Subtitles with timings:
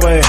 [0.00, 0.20] Way.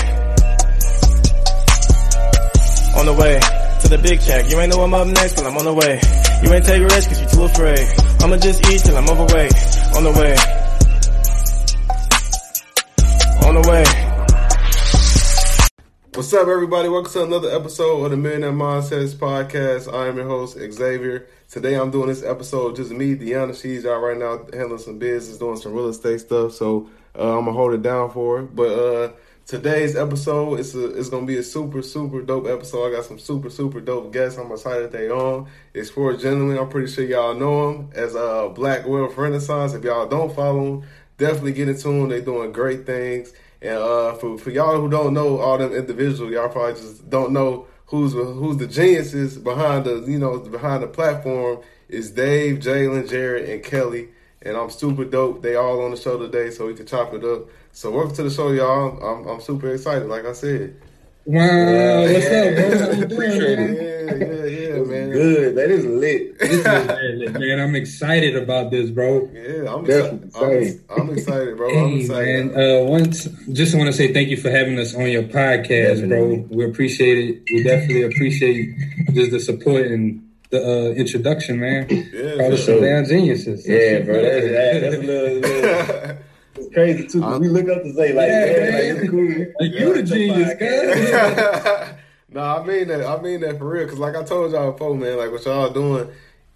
[2.99, 3.39] On the way
[3.81, 4.49] to the big check.
[4.49, 5.99] You ain't know I'm up next, but I'm on the way.
[6.44, 7.80] You ain't take risks cause you too afraid.
[8.21, 9.53] I'ma just eat till I'm overweight.
[9.95, 10.35] On the way.
[13.47, 14.11] On the way.
[16.13, 16.89] What's up, everybody?
[16.89, 19.91] Welcome to another episode of the Millionaire Mindsets Podcast.
[19.94, 21.27] I am your host, Xavier.
[21.49, 23.59] Today I'm doing this episode just me, Deanna.
[23.59, 26.52] She's out right now handling some business, doing some real estate stuff.
[26.53, 28.44] So uh, I'm gonna hold it down for her.
[28.44, 29.11] But uh,
[29.45, 32.88] today's episode is a, it's gonna be a super super dope episode.
[32.88, 34.38] I got some super super dope guests.
[34.39, 35.48] I'm excited they on.
[35.73, 36.58] It's for a gentleman.
[36.58, 39.73] I'm pretty sure y'all know him as uh, Black Wealth Renaissance.
[39.73, 40.83] If y'all don't follow him,
[41.17, 42.09] definitely get into them.
[42.09, 43.33] They're doing great things.
[43.61, 47.31] And uh, for for y'all who don't know all them individuals, y'all probably just don't
[47.31, 53.09] know who's who's the geniuses behind the you know behind the platform is Dave, Jalen,
[53.09, 54.09] Jared, and Kelly.
[54.44, 55.44] And I'm super dope.
[55.44, 57.48] They all on the show today, so we can chop it up.
[57.73, 59.02] So welcome to the show, y'all.
[59.03, 60.08] I'm I'm super excited.
[60.08, 60.75] Like I said.
[61.23, 62.80] Wow, what's up, bro?
[62.80, 63.75] How you doing, Yeah, man?
[63.75, 65.09] yeah, yeah, man.
[65.11, 65.55] Good.
[65.55, 66.39] That is lit.
[66.39, 69.30] This is, man, man, I'm excited about this, bro.
[69.31, 70.83] Yeah, I'm Definitely excited.
[70.89, 71.69] I'm, I'm excited, bro.
[71.86, 72.45] I'm excited.
[72.55, 72.59] man.
[72.81, 76.38] Uh, once, just want to say thank you for having us on your podcast, Definitely.
[76.38, 76.58] bro.
[76.58, 77.42] We appreciate it.
[77.53, 78.75] We definitely appreciate
[79.14, 81.86] just the support and the uh, introduction, man.
[81.89, 83.67] Yeah, Call us for some damn geniuses.
[83.67, 84.22] Yeah, bro.
[84.23, 85.69] That's, that's a little, little
[86.09, 86.19] it's
[86.73, 87.22] crazy too.
[87.22, 88.73] 'cause we look up to say like, Yeah, man, man.
[88.73, 89.45] like it's cool.
[89.59, 91.95] Like, you the genius, guy.
[92.30, 93.05] no, I mean that.
[93.05, 93.88] I mean that for real.
[93.88, 96.09] Cause like I told y'all before, man, like what y'all doing,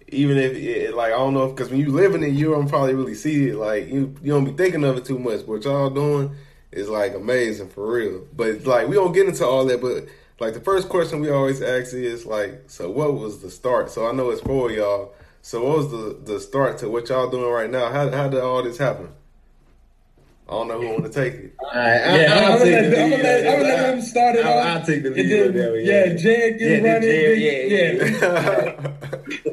[0.08, 2.68] even if it, like I don't know, if because when you living it, you don't
[2.68, 3.56] probably really see it.
[3.56, 5.40] Like you, you don't be thinking of it too much.
[5.40, 6.34] But what y'all doing
[6.72, 8.26] is like amazing for real.
[8.34, 9.80] But like we don't get into all that.
[9.80, 10.06] But
[10.38, 13.90] like the first question we always ask is like, so what was the start?
[13.90, 15.14] So I know it's for y'all.
[15.42, 17.90] So what was the the start to what y'all doing right now?
[17.90, 19.08] How how did all this happen?
[20.48, 21.54] I don't know who want to take it.
[21.58, 23.60] All right, I, Yeah, I'll I'm gonna take let, the I'm gonna let, on I'm
[23.60, 24.66] gonna let him start it I'll- off.
[24.80, 26.14] I'll take the lead then, on Yeah, yeah.
[26.14, 27.02] Jared Yeah, can then run.
[27.02, 29.52] Jared, yeah, yeah.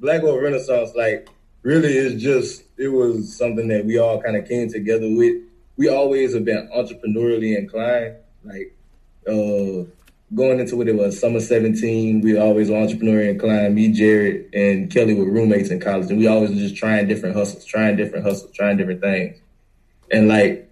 [0.00, 1.28] Black Gold Renaissance, like,
[1.62, 5.42] really is just it was something that we all kind of came together with.
[5.76, 8.16] We always have been entrepreneurially inclined.
[8.44, 8.74] Like,
[9.28, 9.84] uh,
[10.34, 12.20] going into what it was summer 17.
[12.22, 13.74] We always were entrepreneurially inclined.
[13.74, 17.36] Me, Jared, and Kelly were roommates in college, and we always were just trying different
[17.36, 19.38] hustles, trying different hustles, trying different things.
[20.10, 20.70] And like,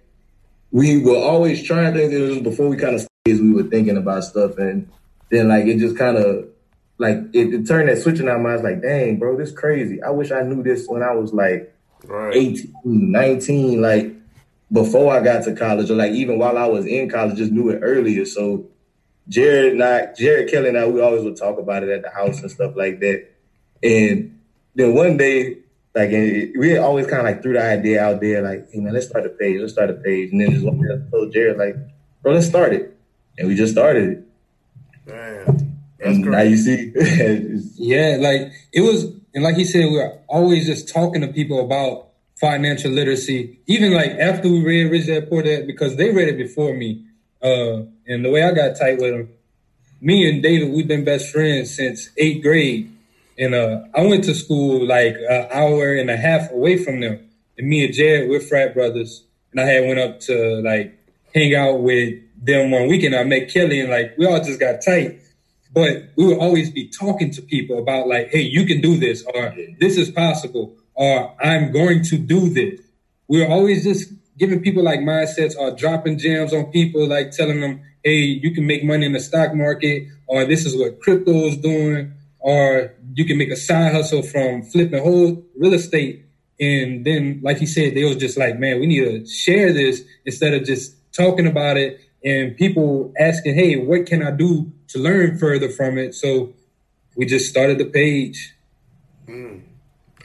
[0.71, 2.13] we were always trying things.
[2.13, 4.89] It was before we kind of we were thinking about stuff, and
[5.29, 6.47] then like it just kind of
[6.97, 8.63] like it, it turned that switch in our minds.
[8.63, 10.01] Like, dang, bro, this crazy.
[10.01, 11.73] I wish I knew this when I was like
[12.05, 12.35] Right.
[12.35, 14.13] 18, 19, like
[14.71, 17.69] before I got to college, or like even while I was in college, just knew
[17.69, 18.25] it earlier.
[18.25, 18.67] So
[19.27, 22.09] Jared and I, Jared Kelly and I, we always would talk about it at the
[22.09, 23.27] house and stuff like that.
[23.83, 24.39] And
[24.75, 25.57] then one day,
[25.95, 29.07] like we always kind of like threw the idea out there, like, hey man, let's
[29.07, 30.31] start a page, let's start a page.
[30.31, 31.75] And then just one day told Jared, like,
[32.21, 32.95] bro, let's start it.
[33.37, 34.23] And we just started it.
[35.07, 35.45] Damn.
[35.97, 36.93] That's And now you see,
[37.75, 41.63] Yeah, like it was, and like he said, we were always just talking to people
[41.63, 43.59] about financial literacy.
[43.67, 47.05] Even like after we read Rich Dad Poor Dad, because they read it before me.
[47.41, 49.29] Uh, and the way I got tight with them,
[50.01, 52.91] me and David, we've been best friends since eighth grade.
[53.39, 57.27] And uh, I went to school like an hour and a half away from them.
[57.57, 59.23] And me and Jared, we're frat brothers.
[59.51, 60.97] And I had went up to like
[61.33, 63.15] hang out with them one weekend.
[63.15, 65.21] I met Kelly and like we all just got tight
[65.73, 69.23] but we would always be talking to people about like, hey, you can do this,
[69.33, 72.81] or this is possible, or I'm going to do this.
[73.27, 77.61] We were always just giving people like mindsets or dropping gems on people, like telling
[77.61, 81.31] them, hey, you can make money in the stock market, or this is what crypto
[81.31, 86.25] is doing, or you can make a side hustle from flipping whole real estate.
[86.57, 90.01] And then, like he said, they was just like, man, we need to share this
[90.25, 94.99] instead of just talking about it and people asking, hey, what can I do to
[94.99, 96.15] learn further from it?
[96.15, 96.53] So
[97.17, 98.55] we just started the page.
[99.27, 99.63] Mm.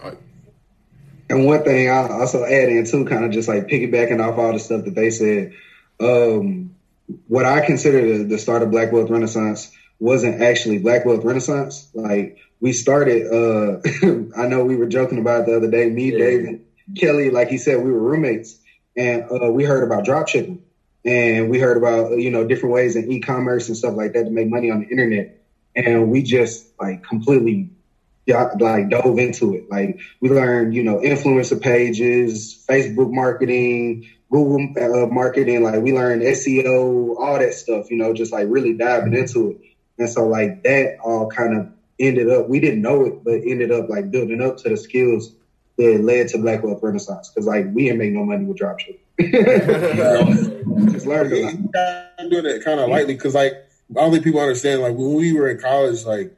[0.01, 0.13] I-
[1.29, 4.53] And one thing I also add in too, kind of just like piggybacking off all
[4.53, 5.53] the stuff that they said.
[5.99, 6.77] Um,
[7.27, 11.89] what I consider the, the start of Black Wealth Renaissance wasn't actually Black Wealth Renaissance.
[11.95, 13.81] Like we started, uh,
[14.41, 15.89] I know we were joking about the other day.
[15.91, 16.19] Me, Yeah.
[16.19, 16.61] David,
[16.97, 18.59] Kelly, like he said, we were roommates,
[18.97, 20.63] and uh, we heard about drop shipping.
[21.05, 24.31] and we heard about you know different ways in e-commerce and stuff like that to
[24.31, 25.43] make money on the internet,
[25.77, 27.71] and we just like completely
[28.27, 29.71] like dove into it.
[29.71, 35.63] Like we learned you know influencer pages, Facebook marketing, Google uh, marketing.
[35.63, 37.91] Like we learned SEO, all that stuff.
[37.91, 39.59] You know, just like really diving into it.
[39.99, 41.69] And so like that all kind of
[41.99, 42.49] ended up.
[42.49, 45.35] We didn't know it, but ended up like building up to the skills
[45.77, 47.29] that led to Black Wealth Renaissance.
[47.31, 48.99] Because like we didn't make no money with dropshipping.
[50.93, 51.33] just learned.
[52.19, 53.53] I'm doing it kind of lightly because like
[53.91, 54.83] I don't think people understand.
[54.83, 56.35] Like when we were in college, like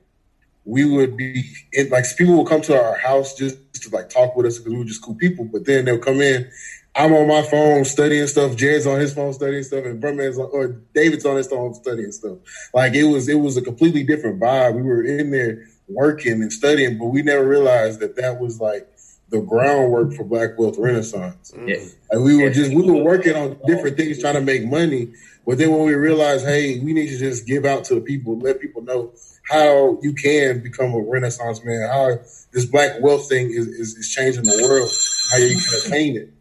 [0.64, 4.36] we would be in, like people would come to our house just to like talk
[4.36, 5.44] with us because we were just cool people.
[5.44, 6.50] But then they'll come in.
[6.96, 8.56] I'm on my phone studying stuff.
[8.56, 12.10] Jared's on his phone studying stuff, and Brumman's on, or David's on his phone studying
[12.10, 12.38] stuff.
[12.72, 14.76] Like it was, it was a completely different vibe.
[14.76, 18.88] We were in there working and studying, but we never realized that that was like
[19.28, 21.52] the groundwork for Black Wealth Renaissance.
[21.52, 21.68] Mm.
[21.68, 21.84] Yeah.
[22.12, 25.12] Like we were just we were working on different things trying to make money,
[25.46, 28.38] but then when we realized, hey, we need to just give out to the people,
[28.38, 29.12] let people know
[29.48, 32.18] how you can become a Renaissance man, how
[32.52, 34.90] this Black wealth thing is, is, is changing the world,
[35.30, 36.32] how you can attain it.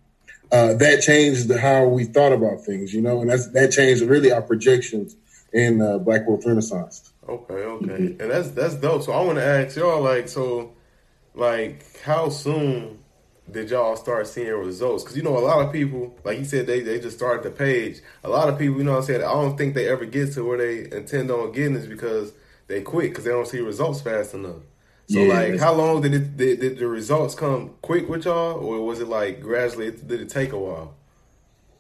[0.51, 4.31] Uh, that changed how we thought about things, you know, and that's that changed really
[4.31, 5.15] our projections
[5.51, 7.11] in uh, Black Wealth Renaissance.
[7.27, 9.03] Okay, okay, and that's that's dope.
[9.03, 10.73] So I want to ask y'all, like, so,
[11.33, 12.99] like, how soon
[13.49, 15.03] did y'all start seeing results?
[15.03, 17.51] Because you know, a lot of people, like you said, they they just started the
[17.51, 18.01] page.
[18.23, 20.33] A lot of people, you know, what I'm saying, I don't think they ever get
[20.33, 22.33] to where they intend on getting is because
[22.67, 24.61] they quit because they don't see results fast enough.
[25.07, 28.53] So, Yeah, like, how long did it did, did the results come quick with y'all,
[28.59, 29.91] or was it like gradually?
[29.91, 30.95] Did it take a while?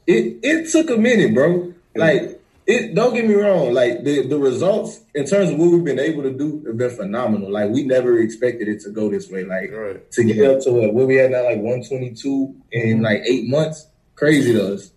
[0.07, 1.73] it it took a minute, bro.
[1.95, 5.83] Like it don't get me wrong, like the, the results in terms of what we've
[5.83, 7.51] been able to do have been phenomenal.
[7.51, 9.43] Like we never expected it to go this way.
[9.43, 10.11] Like Right.
[10.11, 13.03] to get up to what, where we at now, like 122 in mm-hmm.
[13.03, 14.91] like eight months, crazy to us.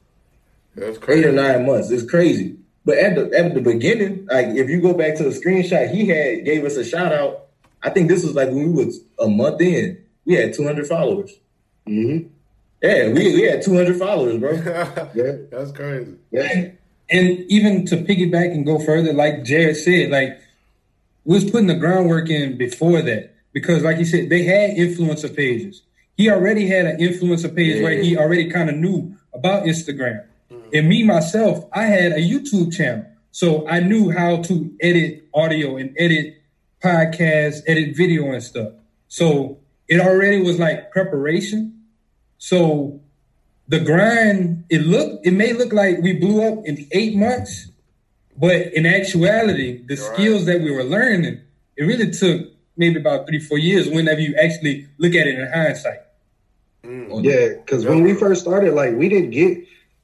[0.74, 1.28] That's Eight crazy.
[1.28, 1.90] or nine months.
[1.90, 2.56] It's crazy.
[2.84, 6.06] But at the at the beginning, like if you go back to the screenshot, he
[6.08, 7.47] had gave us a shout out.
[7.82, 10.02] I think this was like when we was a month in.
[10.24, 11.32] We had 200 followers.
[11.86, 12.28] Mm-hmm.
[12.82, 14.52] Yeah, we, we had 200 followers, bro.
[15.14, 15.32] Yeah.
[15.50, 16.14] That's crazy.
[16.30, 16.70] Yeah.
[17.10, 20.38] And even to piggyback and go further, like Jared said, like
[21.24, 25.34] we was putting the groundwork in before that because, like he said, they had influencer
[25.34, 25.82] pages.
[26.16, 30.24] He already had an influencer page where he already kind of knew about Instagram.
[30.72, 35.76] And me myself, I had a YouTube channel, so I knew how to edit audio
[35.76, 36.37] and edit
[36.82, 38.72] podcasts, edit video and stuff.
[39.08, 39.58] So
[39.88, 41.84] it already was like preparation.
[42.38, 43.00] So
[43.66, 47.70] the grind, it looked, it may look like we blew up in eight months,
[48.36, 50.14] but in actuality, the You're right.
[50.14, 51.40] skills that we were learning,
[51.76, 55.50] it really took maybe about three, four years whenever you actually look at it in
[55.52, 56.00] hindsight.
[56.84, 57.24] Mm.
[57.24, 59.58] Yeah, because when we first started, like we didn't get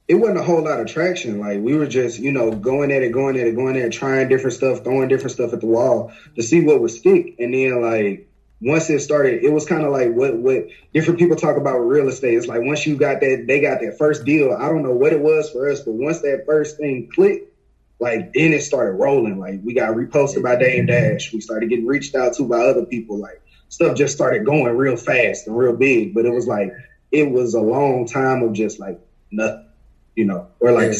[0.06, 1.41] it wasn't a whole lot of traction.
[1.41, 3.93] Like we were just, you know, going at it, going at it, going at it,
[3.93, 7.37] trying different stuff, throwing different stuff at the wall to see what would stick.
[7.39, 8.29] And then like
[8.61, 11.89] once it started, it was kind of like what what different people talk about with
[11.89, 12.35] real estate.
[12.35, 14.53] It's like once you got that, they got that first deal.
[14.53, 17.50] I don't know what it was for us, but once that first thing clicked,
[17.99, 19.39] like then it started rolling.
[19.39, 21.33] Like we got reposted by and Dash.
[21.33, 23.19] We started getting reached out to by other people.
[23.19, 23.41] Like
[23.71, 26.15] stuff just started going real fast and real big.
[26.15, 26.73] But it was like
[27.11, 29.00] it was a long time of just like
[29.31, 29.63] nothing,
[30.16, 30.93] you know, or like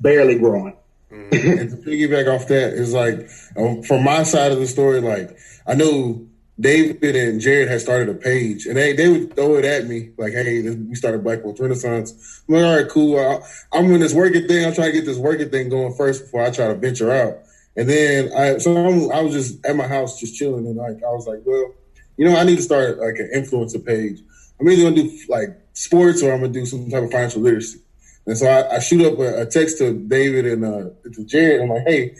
[0.00, 0.76] barely growing.
[1.10, 1.30] and
[1.70, 5.36] to piggyback off that is like um, from my side of the story, like
[5.66, 9.64] I knew David and Jared had started a page, and they they would throw it
[9.64, 13.18] at me like, "Hey, this, we started Black Wealth Renaissance." I'm like, "All right, cool.
[13.18, 13.40] I,
[13.76, 14.64] I'm in this working thing.
[14.64, 17.38] I'm trying to get this working thing going first before I try to venture out."
[17.76, 21.02] And then I so I'm, I was just at my house just chilling, and like
[21.02, 21.74] I was like, "Well,
[22.16, 24.20] you know, I need to start like an influencer page.
[24.60, 27.80] I'm either gonna do like sports or I'm gonna do some type of financial literacy."
[28.26, 31.60] And so I, I shoot up a, a text to David and uh, to Jared.
[31.60, 32.16] I'm like, hey,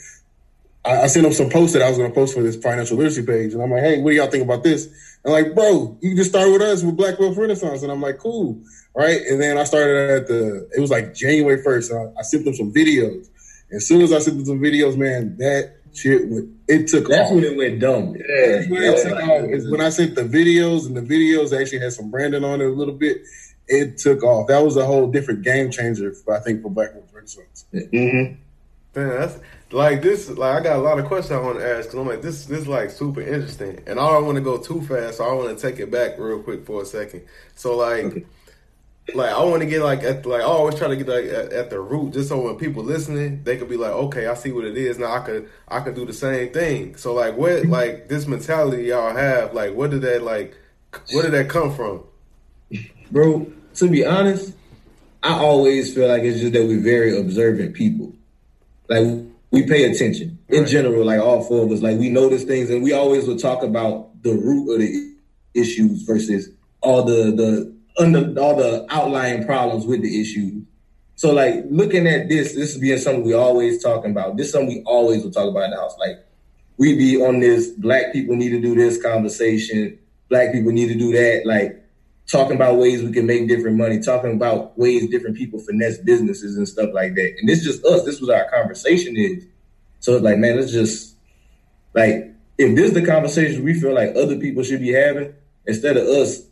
[0.84, 2.96] I, I sent them some posts that I was going to post for this financial
[2.96, 3.54] literacy page.
[3.54, 4.86] And I'm like, hey, what do y'all think about this?
[5.24, 7.82] And like, bro, you can just start with us with Black Wealth Renaissance.
[7.82, 8.60] And I'm like, cool.
[8.94, 9.22] Right.
[9.22, 11.90] And then I started at the, it was like January 1st.
[11.90, 13.28] And I, I sent them some videos.
[13.72, 17.10] As soon as I sent them some videos, man, that shit, went, it took off.
[17.10, 17.34] That's off.
[17.34, 18.12] when it went dumb.
[18.12, 19.50] That's when it took off.
[19.50, 22.66] Is when I sent the videos, and the videos actually had some branding on it
[22.66, 23.22] a little bit.
[23.66, 24.48] It took off.
[24.48, 27.64] That was a whole different game changer, I think, for Black Wealth Renaissance.
[27.72, 28.34] Mm-hmm.
[28.94, 29.38] Damn, that's
[29.72, 30.30] like this.
[30.30, 32.46] Like I got a lot of questions I want to ask because I'm like this.
[32.46, 35.32] This is like super interesting, and I don't want to go too fast, so I
[35.32, 37.22] want to take it back real quick for a second.
[37.56, 38.24] So like,
[39.14, 41.52] like I want to get like at like I always try to get like at,
[41.52, 44.52] at the root, just so when people listening, they could be like, okay, I see
[44.52, 44.96] what it is.
[44.96, 46.94] Now I could I could do the same thing.
[46.96, 49.54] So like, what like this mentality y'all have?
[49.54, 50.56] Like, what did that like?
[51.12, 52.04] Where did that come from?
[53.10, 54.54] Bro, to be honest,
[55.22, 58.12] I always feel like it's just that we're very observant people.
[58.88, 59.06] Like
[59.50, 60.68] we pay attention in Right.
[60.68, 61.04] general.
[61.04, 64.22] Like all four of us, like we notice things, and we always will talk about
[64.22, 65.14] the root of the
[65.54, 66.50] issues versus
[66.82, 70.62] all the the under all the outlying problems with the issues.
[71.16, 74.36] So like looking at this, this is being something we always talking about.
[74.36, 75.96] This is something we always will talk about in the house.
[75.98, 76.18] Like
[76.76, 80.96] we be on this black people need to do this conversation, black people need to
[80.98, 81.83] do that, like
[82.26, 86.56] talking about ways we can make different money, talking about ways different people finesse businesses
[86.56, 87.34] and stuff like that.
[87.38, 88.04] And is just us.
[88.04, 89.46] This was our conversation is.
[90.00, 91.16] So it's like, man, let's just
[91.94, 95.34] like if this is the conversation we feel like other people should be having,
[95.66, 96.42] instead of us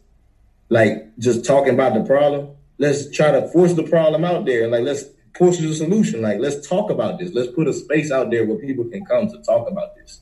[0.69, 4.69] like just talking about the problem, let's try to force the problem out there.
[4.69, 6.23] Like let's push the solution.
[6.23, 7.33] Like let's talk about this.
[7.33, 10.21] Let's put a space out there where people can come to talk about this.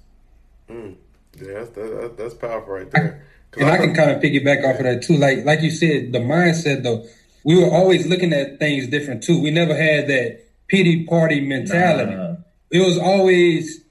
[0.68, 0.96] Mm.
[1.40, 3.24] Yeah, that's that, that's powerful right there.
[3.58, 5.16] And I can kind of piggyback off of that too.
[5.16, 7.04] Like like you said, the mindset though,
[7.44, 9.40] we were always looking at things different too.
[9.40, 12.14] We never had that pity party mentality.
[12.14, 12.36] Nah.
[12.70, 13.84] It was always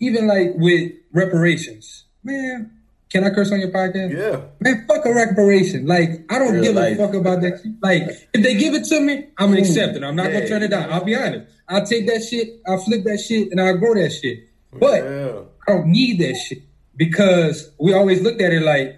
[0.00, 2.04] even like with reparations.
[2.24, 2.70] Man,
[3.10, 4.12] can I curse on your podcast?
[4.16, 5.86] yeah, Man, fuck a reparation.
[5.86, 6.98] Like, I don't Real give life.
[6.98, 7.72] a fuck about that shit.
[7.82, 8.02] Like,
[8.32, 10.02] if they give it to me, I'm gonna accept it.
[10.02, 10.38] I'm not Yeah.
[10.40, 10.90] gonna turn it down.
[10.90, 11.46] I'll be honest.
[11.68, 14.40] I'll take that shit, I'll flip that shit, and I'll grow that shit.
[14.72, 15.32] But yeah,
[15.68, 16.62] I don't need that shit
[16.96, 18.96] because we always looked at it like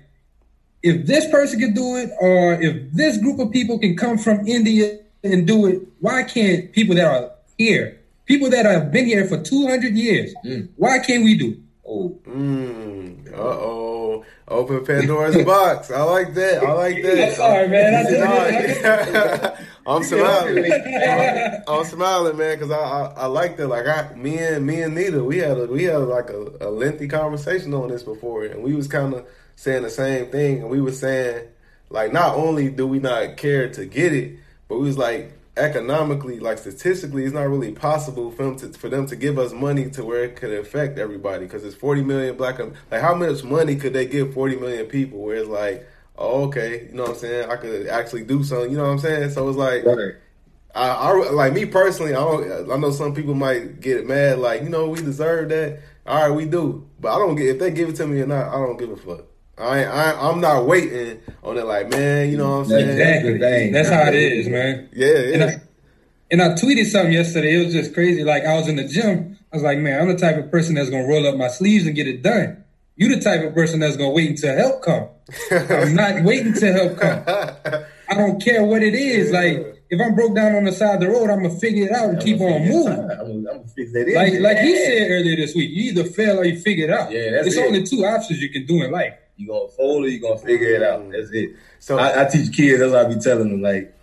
[0.87, 4.47] if this person can do it, or if this group of people can come from
[4.47, 9.25] India and do it, why can't people that are here, people that have been here
[9.27, 10.35] for 200 years,
[10.77, 11.59] why can't we do it?
[11.89, 14.25] Oh, Mm, uh oh.
[14.49, 15.91] Open Pandora's box.
[15.91, 16.63] I like that.
[16.63, 17.29] I like that.
[17.29, 17.93] I'm sorry, man.
[18.23, 19.51] Nah,
[19.93, 20.73] I'm smiling.
[20.73, 23.69] I'm, I'm smiling, man, because I, I I like that.
[23.69, 26.71] Like I, me and me and Nita, we had a, we had like a, a
[26.71, 30.71] lengthy conversation on this before, and we was kind of saying the same thing, and
[30.71, 31.49] we was saying
[31.91, 36.39] like not only do we not care to get it, but we was like economically,
[36.39, 39.91] like statistically, it's not really possible for them to for them to give us money
[39.91, 42.61] to where it could affect everybody because it's 40 million black.
[42.61, 45.21] Um, like how much money could they give 40 million people?
[45.21, 45.87] Where it's like,
[46.17, 47.51] oh, okay, you know what I'm saying?
[47.51, 48.71] I could actually do something.
[48.71, 49.31] You know what I'm saying?
[49.31, 49.85] So it's like.
[49.85, 50.15] right.
[50.75, 52.13] I, I like me personally.
[52.13, 52.71] I don't.
[52.71, 55.81] I know some people might get mad, like you know, we deserve that.
[56.07, 58.27] All right, we do, but I don't get if they give it to me or
[58.27, 58.49] not.
[58.49, 59.25] I don't give a fuck.
[59.59, 61.65] I, ain't- I I'm not waiting on it.
[61.65, 62.89] Like man, you know what I'm saying?
[62.91, 63.39] Exactly.
[63.39, 63.73] Dang.
[63.73, 64.89] That's how it is, man.
[64.93, 65.47] Yeah, And yeah.
[65.47, 65.61] I,
[66.31, 67.61] and I tweeted something yesterday.
[67.61, 68.25] It was just crazy.
[68.25, 69.39] Like I was in the gym.
[69.53, 71.87] I was like, man, I'm the type of person that's gonna roll up my sleeves
[71.87, 72.65] and get it done.
[72.97, 75.09] You the type of person that's gonna wait until help come.
[75.51, 77.23] I'm not waiting till help come.
[78.09, 79.31] I don't care what it is.
[79.31, 81.93] Like if I'm broke down on the side of the road, I'm gonna figure it
[81.93, 82.93] out and keep on moving.
[82.93, 84.07] I'm, gonna- I'm gonna fix that.
[84.15, 84.43] Like engine.
[84.43, 87.11] like he said earlier this week, you either fail or you figure it out.
[87.13, 87.65] Yeah, that's it's it.
[87.67, 89.15] only two options you can do in life.
[89.37, 91.11] You gonna fold it, you gonna figure it out.
[91.11, 91.51] That's it.
[91.79, 93.95] So- I, I teach kids, that's what I be telling them, like,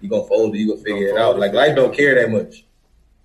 [0.00, 1.36] you gonna fold it, you gonna figure gonna it out.
[1.36, 2.64] it, Like life don't care that much.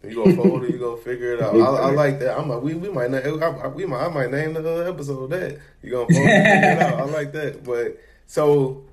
[0.08, 1.53] You gonna fold it, you gonna figure it out.
[1.56, 2.38] I, I like that.
[2.39, 5.29] I'm a, we we might not, I, I- we might I might name the episode
[5.32, 7.00] that you gonna fold it, figure it out.
[7.01, 7.63] I like that.
[7.65, 8.86] But so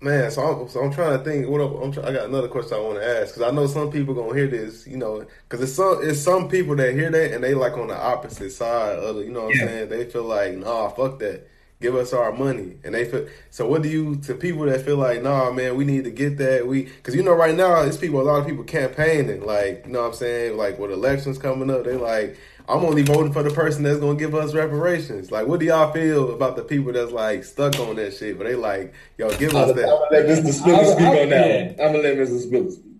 [0.00, 1.48] man, so I'm so I'm trying to think.
[1.48, 3.66] What up, I'm try, I got another question I want to ask because I know
[3.66, 4.86] some people gonna hear this.
[4.86, 7.88] You know, because it's some it's some people that hear that and they like on
[7.88, 9.22] the opposite side of the.
[9.24, 9.62] You know what Yeah.
[9.62, 9.88] I'm saying?
[9.88, 11.48] They feel like nah, fuck that.
[11.82, 13.26] Give us our money, and they feel.
[13.50, 16.38] So, what do you to people that feel like, nah, man, we need to get
[16.38, 16.66] that.
[16.66, 19.92] We because you know right now it's people, a lot of people campaigning, like you
[19.92, 23.42] know what I'm saying, like with elections coming up, they like, I'm only voting for
[23.42, 25.32] the person that's gonna give us reparations.
[25.32, 28.38] Like, what do y'all feel about the people that's like stuck on that shit?
[28.38, 30.08] But they like, yo, give I'm us gonna that.
[30.12, 30.52] let Mr.
[30.52, 31.70] Spiller speak on that.
[31.84, 32.40] I'm gonna let Mr.
[32.40, 32.92] Spiller speak.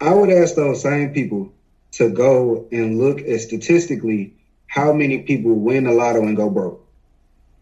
[0.00, 1.52] I would ask those same people
[1.92, 4.34] to go and look at statistically
[4.66, 6.84] how many people win the lotto and go broke.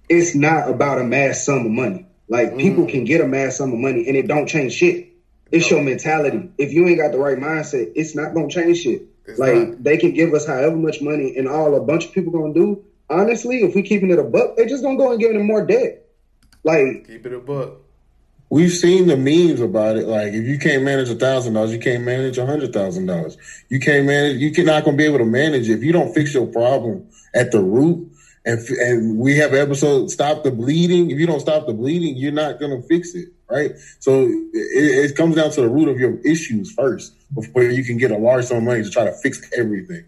[0.08, 2.06] It's not about a mass sum of money.
[2.28, 2.60] Like mm.
[2.60, 5.08] people can get a mass sum of money and it don't change shit.
[5.50, 6.50] It's your mentality.
[6.58, 9.02] If you ain't got the right mindset, it's not gonna change shit.
[9.26, 9.84] It's like not.
[9.84, 12.84] they can give us however much money and all a bunch of people gonna do.
[13.08, 15.64] Honestly, if we keeping it a buck, they just gonna go and give them more
[15.64, 16.06] debt.
[16.64, 17.80] Like Keep it a buck.
[18.48, 20.06] We've seen the memes about it.
[20.06, 23.36] Like, if you can't manage a thousand dollars, you can't manage a hundred thousand dollars.
[23.68, 24.36] You can't manage.
[24.36, 27.50] You're not going to be able to manage if you don't fix your problem at
[27.50, 28.12] the root.
[28.46, 31.10] And and we have an episode stop the bleeding.
[31.10, 33.72] If you don't stop the bleeding, you're not going to fix it, right?
[33.98, 37.98] So it, it comes down to the root of your issues first before you can
[37.98, 40.04] get a large sum of money to try to fix everything.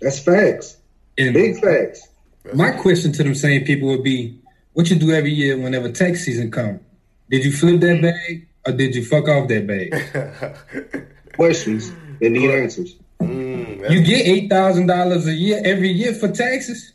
[0.00, 0.76] that's facts.
[1.18, 2.08] And Big facts.
[2.54, 4.38] My question to them same people would be,
[4.72, 6.80] what you do every year whenever tax season come?
[7.28, 11.06] Did you flip that bag or did you fuck off that bag?
[11.34, 12.94] Questions that need answers.
[13.20, 16.92] Mm, You get eight thousand dollars a year every year for taxes.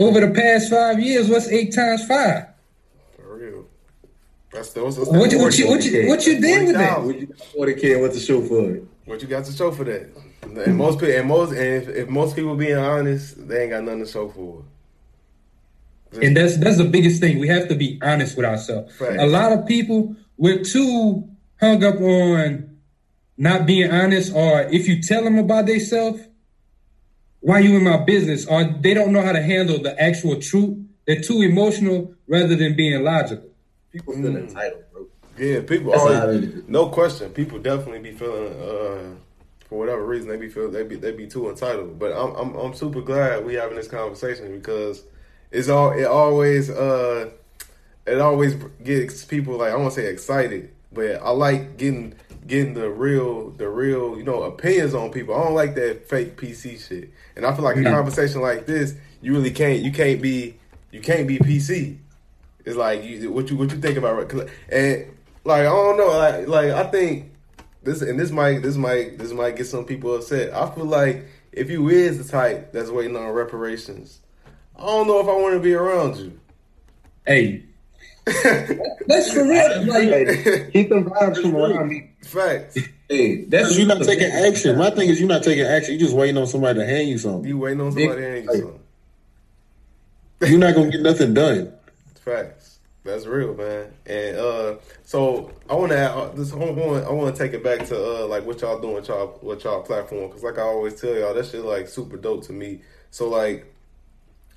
[0.00, 2.46] Over the past five years, what's eight times five?
[3.16, 3.66] for real.
[4.50, 7.02] That's what's, what's What, you- what you what you what you did with that?
[7.02, 8.84] What you got forty k what's the show for it?
[9.04, 10.08] What you got to show for that?
[10.42, 13.84] And most people, and most, and if, if most people being honest, they ain't got
[13.84, 14.64] nothing to show for
[16.12, 16.24] it.
[16.24, 17.38] And that's that's the biggest thing.
[17.38, 18.98] We have to be honest with ourselves.
[19.00, 19.18] Right.
[19.18, 21.28] A lot of people we're too
[21.60, 22.78] hung up on
[23.36, 26.20] not being honest, or if you tell them about themselves,
[27.40, 30.76] why you in my business, or they don't know how to handle the actual truth.
[31.06, 33.48] They're too emotional rather than being logical.
[33.92, 35.06] People feel entitled, bro.
[35.38, 35.90] Yeah, people.
[35.92, 37.30] That's always- I really no question.
[37.32, 39.14] People definitely be feeling, uh,
[39.68, 41.98] for whatever reason, they be feel they be they be too entitled.
[41.98, 45.02] But I'm I'm I'm super glad we having this conversation because
[45.50, 47.30] it's all it always uh
[48.06, 48.54] it always
[48.84, 52.14] gets people like I won't say excited, but I like getting
[52.50, 55.34] getting the real the real you know opinions on people.
[55.34, 57.88] I don't like that fake PC shit, and I feel like a No.
[57.90, 57.96] Mm-hmm.
[57.96, 60.56] conversation like this, you really can't you can't be
[60.90, 61.96] you can't be PC.
[62.66, 64.30] It's like you, what you what you think about
[64.70, 65.06] and
[65.44, 67.32] like I don't know, like like I think
[67.82, 70.52] this and this might this might this might get some people upset.
[70.52, 74.20] I feel like if you is the type that's waiting on reparations,
[74.76, 76.38] I don't know if I want to be around you.
[77.26, 77.64] Hey,
[78.26, 79.86] that's for real.
[79.86, 82.10] Like, Hey, keep them vibes from around me.
[82.22, 82.78] Facts.
[83.08, 84.78] Hey, that's you're not taking action.
[84.78, 85.94] My thing is you're not taking action.
[85.94, 87.48] You're just waiting on somebody to hand you something.
[87.48, 88.80] You waiting on somebody to hand you something.
[90.42, 91.72] You're not gonna get nothing done.
[92.24, 92.70] Facts.
[93.02, 93.92] That's real, man.
[94.06, 96.52] And uh, so I want to add this.
[96.52, 99.08] I want I want to take it back to uh, like what y'all doing, with
[99.08, 102.44] y'all with y'all platform, because like I always tell y'all, that shit like super dope
[102.46, 102.82] to me.
[103.10, 103.72] So like,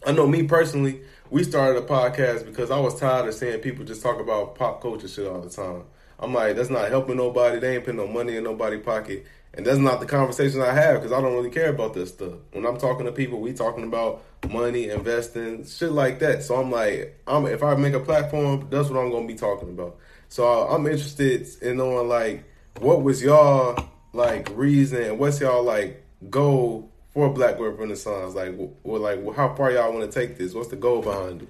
[0.06, 1.02] I know me personally,
[1.34, 4.84] we started a podcast because I was tired of seeing people just talk about pop
[4.84, 5.82] culture shit all the time.
[6.20, 7.58] I'm like, that's not helping nobody.
[7.58, 9.26] They ain't putting no money in nobody's pocket.
[9.56, 12.34] And that's not the conversation I have because I don't really care about this stuff.
[12.52, 16.44] When I'm talking to people, we talking about money, investing, shit like that.
[16.44, 19.70] So I'm like, I'm if I make a platform, that's what I'm gonna be talking
[19.70, 19.98] about.
[20.30, 22.44] So I'm interested in knowing like
[22.80, 28.34] what was y'all like reason and what's y'all like goal for Black Wealth Renaissance?
[28.36, 30.54] Like, wh- or like how far y'all want to take this?
[30.54, 31.48] What's the goal behind it?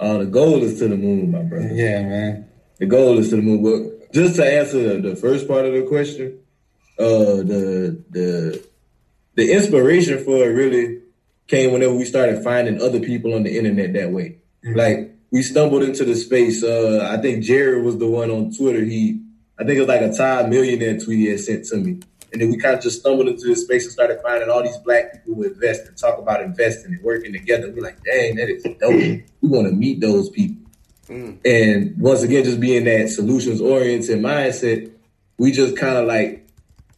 [0.00, 1.68] Uh, the goal is to the moon, my brother.
[1.72, 2.48] yeah, man.
[2.78, 3.62] The goal is to the moon.
[3.62, 6.40] But just to answer the first part of the question,
[6.98, 8.66] uh, the the
[9.34, 11.00] the inspiration for it really
[11.46, 14.38] came whenever we started finding other people on the internet that way.
[14.64, 16.62] Like we stumbled into the space.
[16.62, 18.84] Uh, I think Jared was the one on Twitter.
[18.84, 19.20] He,
[19.58, 22.00] I think it was like a Thai millionaire tweet he had sent to me.
[22.32, 24.78] And then we kind of just stumbled into this space and started finding all these
[24.78, 27.70] black people who invest and talk about investing and working together.
[27.70, 29.22] We're like, dang, that is dope.
[29.42, 30.62] We want to meet those people.
[31.08, 31.38] Mm.
[31.44, 34.90] And once again, just being that solutions oriented mindset,
[35.36, 36.42] we just kind of like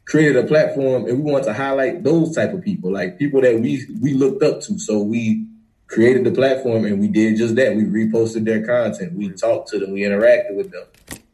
[0.07, 3.59] created a platform and we want to highlight those type of people, like people that
[3.59, 4.79] we we looked up to.
[4.79, 5.47] So we
[5.87, 7.75] created the platform and we did just that.
[7.75, 10.87] We reposted their content, we talked to them, we interacted with them,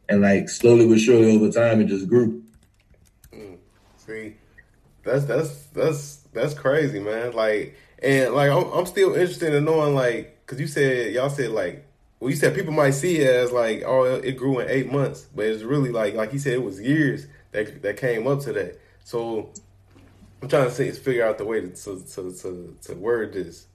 [0.09, 2.43] and like slowly but surely over time, it just grew.
[5.03, 7.33] That's that's that's that's crazy, man.
[7.33, 11.51] Like, and like, I'm, I'm still interested in knowing, like, because you said y'all said
[11.51, 11.87] like,
[12.19, 15.25] well, you said people might see it as like, oh, it grew in eight months,
[15.35, 18.53] but it's really like, like you said, it was years that that came up to
[18.53, 18.79] that.
[19.03, 19.51] So
[20.41, 23.67] I'm trying to see, figure out the way to to to, to, to word this.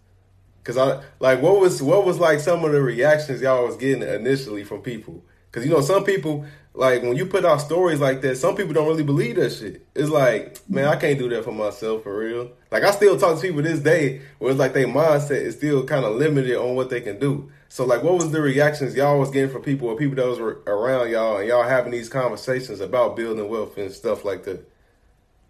[0.65, 4.03] Cause I like what was what was like some of the reactions y'all was getting
[4.03, 5.23] initially from people.
[5.57, 8.75] Cause you know some people like when you put out stories like that, some people
[8.75, 9.87] don't really believe that shit.
[9.95, 12.51] It's like, man, I can't do that for myself for real.
[12.71, 15.87] Like I still talk to people this day where it's like their mindset is still
[15.87, 17.51] kind of limited on what they can do.
[17.71, 20.39] So like, what was the reactions y'all was getting from people or people that was
[20.39, 24.71] around y'all and y'all having these conversations about building wealth and stuff like that?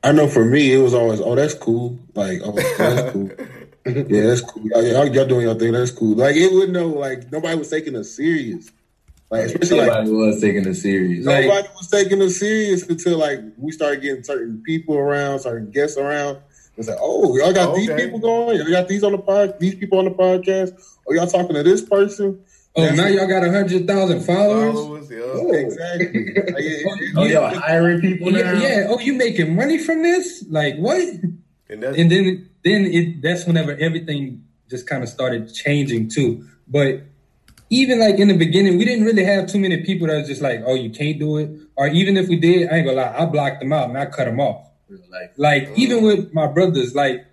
[0.04, 1.98] I know for me, it was always, oh, that's cool.
[2.14, 3.28] Like, oh, that's cool.
[3.86, 4.62] yeah, that's cool.
[4.68, 5.72] Y'all, y'all- doing your thing.
[5.72, 6.14] That's cool.
[6.14, 8.70] Like, it would know, like, nobody was taking us serious.
[9.30, 11.26] Like, especially like, Nobody was taking it serious.
[11.26, 15.70] Like- nobody was taking us serious until like we started getting certain people around, certain
[15.70, 16.38] guests around.
[16.76, 18.58] It's like, oh, y'all got these people going.
[18.58, 20.72] Y'all got these on the pod, these people on the podcast.
[21.08, 22.38] Oh, y'all talking to this person.
[22.76, 24.74] Oh, That's- now y'all got a hundred thousand followers.
[24.74, 25.18] Followers, yeah.
[25.22, 26.06] Oh, exactly.
[26.36, 28.38] Like, it- it- Oh, y'all hiring people now?
[28.38, 28.86] Yeah, yeah.
[28.90, 30.44] Oh, you making money from this?
[30.50, 31.02] Like what?
[31.68, 36.44] And that's And then then it that's whenever everything just kind of started changing too.
[36.68, 37.00] But
[37.70, 40.42] even like in the beginning, we didn't really have too many people that was just
[40.42, 41.50] like, oh, you can't do it.
[41.76, 44.06] Or even if we did, I ain't gonna lie, I blocked them out and I
[44.06, 44.68] cut them off.
[44.88, 47.24] Like, Like even with my brothers, like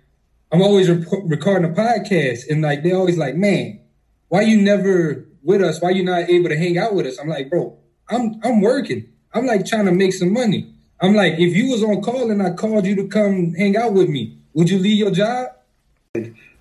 [0.50, 3.80] I'm always rep- recording a podcast, and like they're always like, man,
[4.28, 5.80] why you never with us?
[5.80, 7.18] Why you not able to hang out with us?
[7.18, 9.08] I'm like, bro, I'm I'm working.
[9.32, 10.72] I'm like trying to make some money.
[11.00, 13.92] I'm like, if you was on call and I called you to come hang out
[13.92, 15.48] with me, would you leave your job?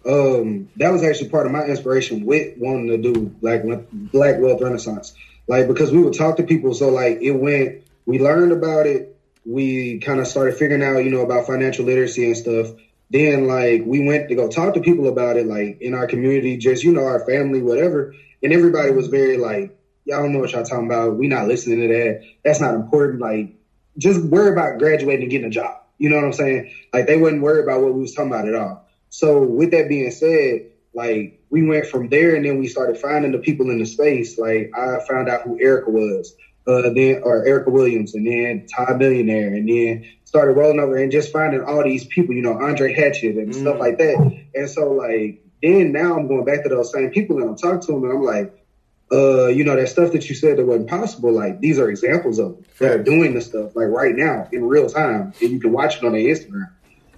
[0.06, 3.62] Um, that was actually part of my inspiration with wanting to do Black
[3.92, 5.14] Black Wealth Renaissance.
[5.48, 7.84] Like because we would talk to people, so like it went.
[8.06, 9.18] We learned about it.
[9.46, 12.68] We kind of started figuring out, you know, about financial literacy and stuff.
[13.10, 16.58] Then like we went to go talk to people about it, like in our community,
[16.58, 18.14] just you know, our family, whatever.
[18.42, 21.16] And everybody was very like, y'all don't know what y'all talking about.
[21.16, 22.24] We not listening to that.
[22.44, 23.22] That's not important.
[23.22, 23.56] Like,
[23.98, 25.78] just worry about graduating and getting a job.
[25.98, 26.74] You know what I'm saying?
[26.92, 28.83] Like they wouldn't worry about what we was talking about at all.
[29.14, 33.32] So with that being said, like we went from there and then we started finding
[33.32, 34.40] the people in the space.
[34.40, 38.98] Like I found out who Erica was, uh, then or Erica Williams, and then Todd
[38.98, 42.92] Millionaire, and then started rolling over and just finding all these people, you know, Andre
[42.92, 43.62] Hatchett and mm.
[43.62, 44.46] stuff like that.
[44.56, 47.82] And so like then now I'm going back to those same people and I'm talking
[47.82, 48.66] to them and I'm like,
[49.12, 52.40] uh, you know, that stuff that you said that wasn't possible, like these are examples
[52.40, 55.60] of them that are doing the stuff like right now in real time, and you
[55.60, 56.72] can watch it on their Instagram.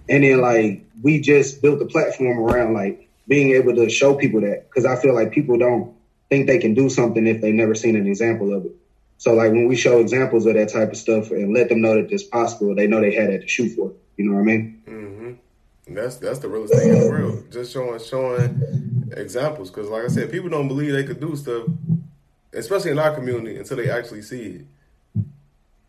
[0.09, 4.41] And then like we just built the platform around like being able to show people
[4.41, 5.93] that because I feel like people don't
[6.29, 8.75] think they can do something if they've never seen an example of it.
[9.17, 11.95] So like when we show examples of that type of stuff and let them know
[11.95, 13.93] that it's possible, they know they had it to shoot for.
[14.17, 14.81] You know what I mean?
[14.87, 15.95] Mm-hmm.
[15.95, 17.51] That's that's the realest thing in the world.
[17.51, 21.67] Just showing showing examples because, like I said, people don't believe they could do stuff,
[22.53, 25.25] especially in our community, until they actually see it.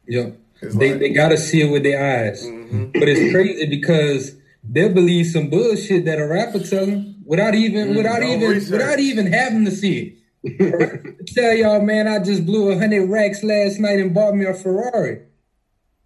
[0.06, 2.44] Yeah, they like, they gotta see it with their eyes.
[2.44, 2.92] Mm-hmm.
[2.92, 7.88] But it's crazy because they'll believe some bullshit that a rapper tell them without even
[7.88, 8.70] mm, without no even research.
[8.70, 10.16] without even having to see it.
[11.34, 14.54] Tell y'all, man, I just blew a hundred racks last night and bought me a
[14.54, 15.22] Ferrari.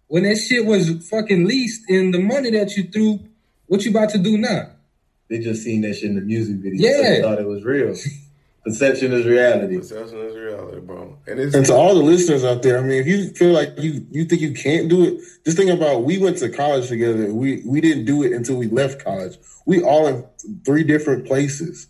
[0.07, 3.19] When that shit was fucking leased and the money that you threw,
[3.67, 4.71] what you about to do now?
[5.29, 6.89] They just seen that shit in the music video.
[6.89, 6.97] Yeah.
[6.97, 7.95] So they thought it was real.
[8.63, 9.77] Perception is reality.
[9.77, 11.17] Perception is reality, bro.
[11.25, 14.05] And, and to all the listeners out there, I mean, if you feel like you
[14.11, 17.33] you think you can't do it, just think about we went to college together.
[17.33, 19.37] We we didn't do it until we left college.
[19.65, 20.25] We all in
[20.63, 21.87] three different places,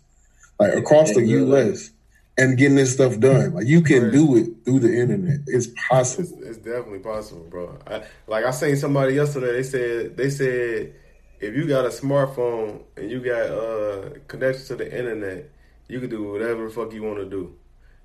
[0.58, 1.90] like across the U.S
[2.38, 3.54] and getting this stuff done.
[3.54, 4.12] Like you can right.
[4.12, 5.40] do it through the internet.
[5.46, 6.38] It's possible.
[6.40, 7.78] It's, it's definitely possible, bro.
[7.86, 9.52] I, like I seen somebody yesterday.
[9.52, 10.94] They said they said
[11.40, 15.50] if you got a smartphone and you got uh connection to the internet,
[15.88, 17.56] you can do whatever the fuck you want to do.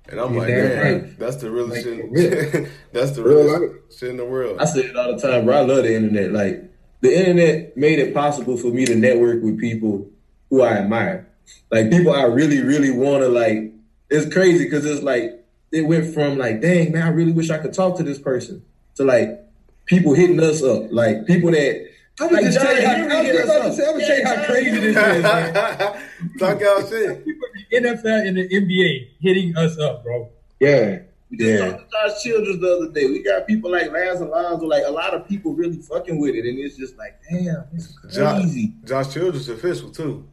[0.08, 1.18] And I'm like, man, right.
[1.18, 2.70] that's the realest shit.
[2.92, 4.58] that's the realest Real shit in the world.
[4.58, 5.58] I say it all the time, bro.
[5.58, 6.32] I love the internet.
[6.32, 6.64] Like
[7.00, 10.10] the internet made it possible for me to network with people
[10.48, 11.28] who I admire.
[11.70, 13.72] Like people I really, really want to like
[14.08, 17.58] it's crazy because it's like it went from like, dang man, I really wish I
[17.58, 18.64] could talk to this person
[18.94, 19.28] to like
[19.84, 21.87] people hitting us up, like people that.
[22.20, 25.52] I'm gonna just tell you how, I'm gonna tell you how crazy this is, man.
[26.38, 27.24] Talk y'all shit.
[27.24, 30.28] People in the NFL and the NBA hitting us up, bro.
[30.58, 31.00] Yeah.
[31.30, 31.70] We just yeah.
[31.70, 33.06] talked to Josh Childress the other day.
[33.06, 36.46] We got people like Lance Alonso, like a lot of people really fucking with it,
[36.46, 38.72] and it's just like, damn, it's crazy.
[38.84, 40.26] Josh, Josh Childress official too.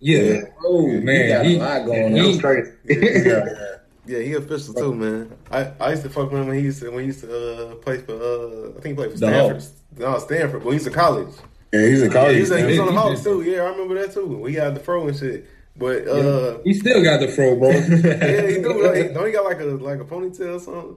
[0.00, 0.42] Yeah.
[0.64, 2.76] Oh man, he, got a lot going he, on.
[2.84, 3.76] yeah,
[4.06, 5.36] yeah, he official too, man.
[5.50, 7.70] I, I used to fuck with him when he used to when he used to
[7.70, 9.62] uh, play for uh, I think he played for Stanford.
[10.00, 10.64] No, Stanford.
[10.64, 11.28] Well, he's in college.
[11.72, 12.36] Yeah, he's in college.
[12.36, 13.42] Yeah, he's, he's on the Hawks too.
[13.42, 14.26] Yeah, I remember that too.
[14.26, 15.46] We got the fro and shit.
[15.76, 17.70] But uh, he still got the fro, bro.
[17.70, 18.82] yeah, he do.
[18.82, 20.96] Like, don't he got like a like a ponytail or something?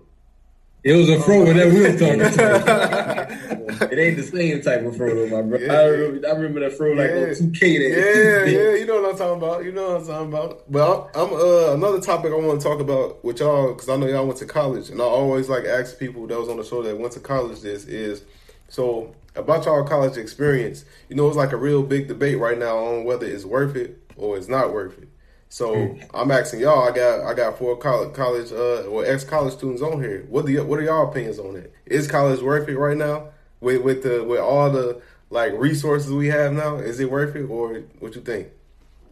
[0.84, 3.32] It was a fro when that we were talking about.
[3.94, 5.58] it ain't the same type of fro, though, my bro.
[5.58, 5.74] Yeah.
[5.74, 7.16] I, remember, I remember that fro like yeah.
[7.16, 7.60] on 2K.
[7.60, 9.64] That yeah, yeah, you know what I'm talking about.
[9.64, 10.72] You know what I'm talking about.
[10.72, 13.96] But I'm, I'm uh, another topic I want to talk about with y'all because I
[13.96, 16.66] know y'all went to college, and I always like ask people that was on the
[16.66, 17.62] show that went to college.
[17.62, 18.24] This is
[18.74, 20.84] so about y'all college experience.
[21.08, 24.02] You know, it's like a real big debate right now on whether it's worth it
[24.18, 25.10] or it's not worth it.
[25.48, 26.10] So mm.
[26.12, 26.90] I'm asking y'all.
[26.90, 30.26] I got I got four college college uh, or ex college students on here.
[30.28, 31.72] What do y- what are y'all opinions on it?
[31.86, 33.28] Is college worth it right now
[33.60, 36.78] with with the with all the like resources we have now?
[36.78, 38.48] Is it worth it or what you think?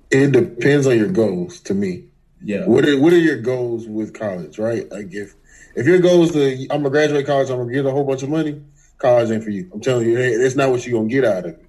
[0.10, 1.60] It depends on your goals.
[1.62, 2.06] To me,
[2.44, 2.66] yeah.
[2.66, 4.58] What are what are your goals with college?
[4.58, 4.92] Right?
[4.92, 5.36] Like if
[5.76, 8.24] if your goal is to I'm gonna graduate college, I'm gonna get a whole bunch
[8.24, 8.60] of money.
[9.02, 9.70] College ain't for you.
[9.74, 11.66] I'm telling you, it's not what you're gonna get out of it.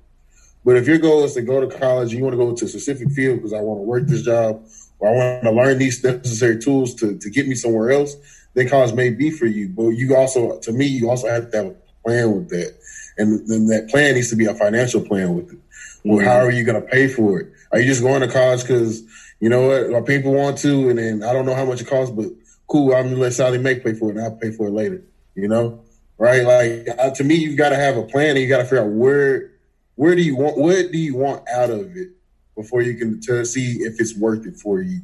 [0.65, 2.69] But if your goal is to go to college, you want to go to a
[2.69, 4.65] specific field because I want to work this job
[5.01, 8.15] or I want to learn these necessary tools to, to get me somewhere else,
[8.55, 9.69] then college may be for you.
[9.69, 12.79] But you also, to me, you also have to have a plan with that.
[13.19, 15.59] And then that plan needs to be a financial plan with it.
[16.05, 16.27] Well, mm-hmm.
[16.27, 17.53] how are you going to pay for it?
[17.73, 19.03] Are you just going to college because,
[19.41, 21.89] you know what, my people want to, and then I don't know how much it
[21.89, 22.27] costs, but
[22.69, 25.03] cool, I'm to let Sallie Mae pay for it and I'll pay for it later,
[25.35, 25.82] you know?
[26.19, 26.45] Right?
[26.45, 28.85] Like, uh, to me, you've got to have a plan and you got to figure
[28.85, 29.51] out where
[29.95, 32.09] where do you want what do you want out of it
[32.57, 35.01] before you can to see if it's worth it for you.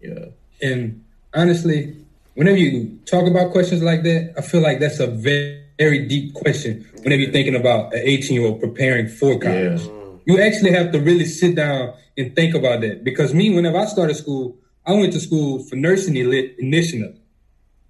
[0.00, 0.26] Yeah.
[0.62, 1.96] And honestly,
[2.34, 6.34] whenever you talk about questions like that, I feel like that's a very, very deep
[6.34, 6.86] question.
[7.02, 10.06] Whenever you're thinking about an 18 year old preparing for college, yeah.
[10.26, 13.04] you actually have to really sit down and think about that.
[13.04, 17.18] Because me, whenever I started school, I went to school for nursing initiative.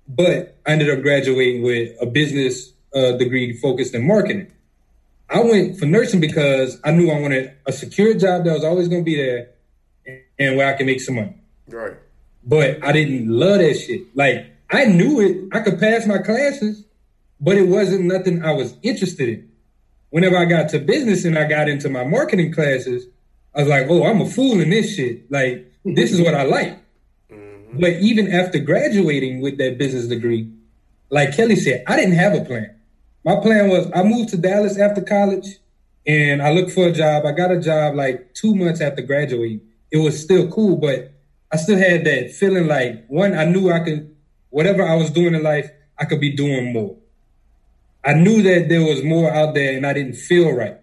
[0.09, 4.51] But I ended up graduating with a business uh, degree focused in marketing.
[5.31, 8.88] I went for nursing because I knew I wanted a secure job that was always
[8.88, 9.51] going to be there
[10.38, 11.35] and where I can make some money.
[11.68, 11.94] Right.
[12.44, 14.16] But I didn't love that shit.
[14.16, 15.49] Like I knew it.
[15.53, 16.85] I could pass my classes,
[17.40, 19.51] but it wasn't nothing I was interested in.
[20.11, 23.07] Whenever I got to business and I got into my marketing classes,
[23.55, 25.31] I was like, oh, I'm a fool in this shit.
[25.31, 26.79] Like, this is what I like.
[27.72, 30.50] But even after graduating with that business degree,
[31.11, 32.74] like Kelly said, I didn't have a plan.
[33.24, 35.59] My plan was I moved to Dallas after college
[36.07, 37.26] and I looked for a job.
[37.26, 39.61] I got a job like two months after graduating.
[39.90, 41.12] It was still cool, but
[41.52, 44.14] I still had that feeling like one, I knew I could,
[44.50, 46.96] whatever I was doing in life, I could be doing more.
[48.04, 50.78] I knew that there was more out there and I didn't feel right.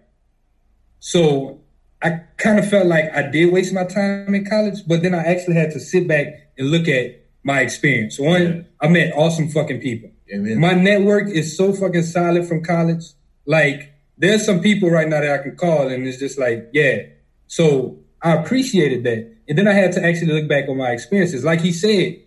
[1.00, 1.55] So
[2.02, 5.22] I kind of felt like I did waste my time in college, but then I
[5.24, 6.26] actually had to sit back
[6.58, 8.18] and look at my experience.
[8.18, 8.62] One, yeah.
[8.80, 10.10] I met awesome fucking people.
[10.32, 10.58] Amen.
[10.58, 13.04] My network is so fucking solid from college.
[13.46, 17.02] Like, there's some people right now that I can call and it's just like, yeah.
[17.46, 19.32] So I appreciated that.
[19.48, 21.44] And then I had to actually look back on my experiences.
[21.44, 22.20] Like he said,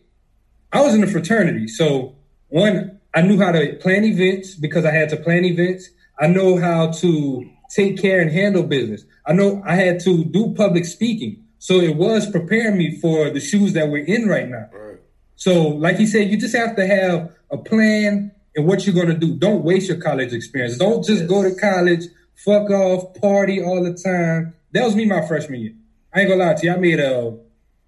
[0.72, 1.68] I was in a fraternity.
[1.68, 2.16] So
[2.48, 5.90] one, I knew how to plan events because I had to plan events.
[6.20, 9.04] I know how to take care and handle business.
[9.26, 11.46] I know I had to do public speaking.
[11.60, 14.70] So it was preparing me for the shoes that we're in right now.
[14.74, 15.00] Right.
[15.36, 19.08] So like he said, you just have to have a plan and what you're going
[19.08, 19.36] to do.
[19.36, 20.78] Don't waste your college experience.
[20.78, 21.30] Don't just yes.
[21.30, 22.06] go to college,
[22.36, 24.54] fuck off, party all the time.
[24.72, 25.74] That was me my freshman year.
[26.14, 26.74] I ain't gonna lie to you.
[26.74, 27.32] I made uh,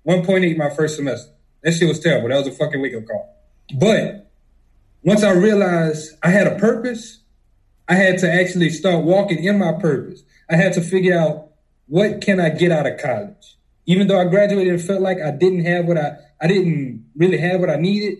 [0.06, 1.32] a 1.8 my first semester.
[1.64, 2.30] That shit was terrible.
[2.30, 3.36] That was a fucking wake up call.
[3.80, 4.32] But
[5.04, 7.21] once I realized I had a purpose,
[7.92, 10.24] I had to actually start walking in my purpose.
[10.50, 11.50] I had to figure out
[11.88, 13.58] what can I get out of college.
[13.86, 17.38] Even though I graduated and felt like I didn't have what I I didn't really
[17.38, 18.20] have what I needed.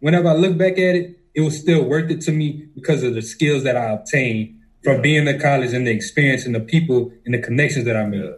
[0.00, 3.14] Whenever I look back at it, it was still worth it to me because of
[3.14, 7.12] the skills that I obtained from being in college and the experience and the people
[7.24, 8.34] and the connections that I made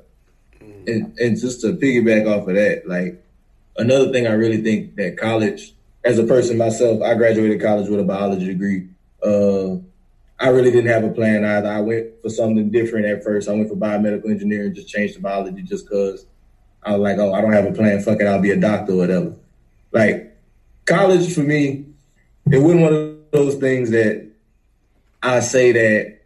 [0.87, 3.23] and, and just to piggyback off of that, like
[3.77, 8.01] another thing I really think that college, as a person myself, I graduated college with
[8.01, 8.89] a biology degree.
[9.23, 9.83] Uh,
[10.39, 11.69] I really didn't have a plan either.
[11.69, 13.49] I went for something different at first.
[13.49, 16.27] I went for biomedical engineering, just changed to biology just because
[16.83, 18.03] I was like, oh, I don't have a plan.
[18.03, 19.35] Fuck it, I'll be a doctor or whatever.
[19.93, 20.37] Like
[20.85, 21.87] college for me,
[22.51, 24.31] it wasn't one of those things that
[25.23, 26.19] I say that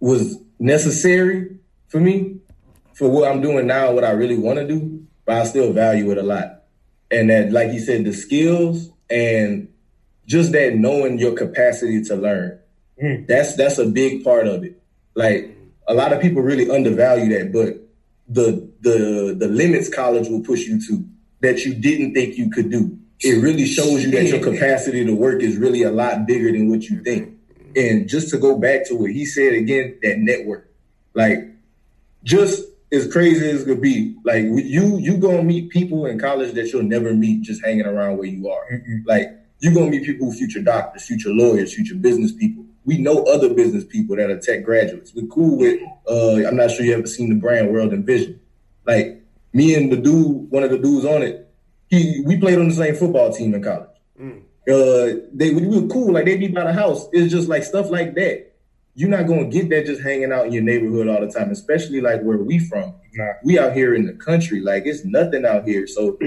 [0.00, 1.56] was necessary
[1.88, 2.36] for me
[2.92, 6.10] for what I'm doing now, what I really want to do, but I still value
[6.10, 6.64] it a lot.
[7.10, 9.68] And that, like you said, the skills and
[10.26, 12.58] just that knowing your capacity to learn.
[13.02, 13.26] Mm.
[13.26, 14.80] That's that's a big part of it.
[15.14, 17.80] Like a lot of people really undervalue that, but
[18.28, 21.04] the the the limits college will push you to
[21.40, 22.98] that you didn't think you could do.
[23.20, 26.68] It really shows you that your capacity to work is really a lot bigger than
[26.68, 27.38] what you think.
[27.76, 30.68] And just to go back to what he said again, that network,
[31.14, 31.38] like
[32.22, 36.54] just as crazy as it could be, like you you gonna meet people in college
[36.54, 38.64] that you'll never meet just hanging around where you are.
[38.72, 39.06] Mm-hmm.
[39.06, 39.30] Like
[39.60, 42.63] you're gonna meet people, future doctors, future lawyers, future business people.
[42.84, 45.12] We know other business people that are tech graduates.
[45.14, 45.80] We're cool with.
[46.08, 48.40] Uh, I'm not sure you ever seen the brand World and Vision.
[48.86, 51.50] Like me and the dude, one of the dudes on it,
[51.88, 53.88] he we played on the same football team in college.
[54.20, 54.42] Mm.
[54.66, 56.12] Uh, they we were cool.
[56.12, 57.08] Like they be by the house.
[57.12, 58.54] It's just like stuff like that
[58.94, 62.00] you're not gonna get that just hanging out in your neighborhood all the time, especially
[62.00, 62.94] like where we from.
[63.14, 63.32] Nah.
[63.42, 65.86] We out here in the country, like it's nothing out here.
[65.86, 66.18] So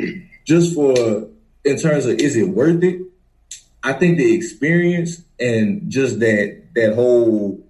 [0.46, 1.30] just for
[1.64, 3.02] in terms of is it worth it?
[3.84, 7.64] I think the experience and just that that whole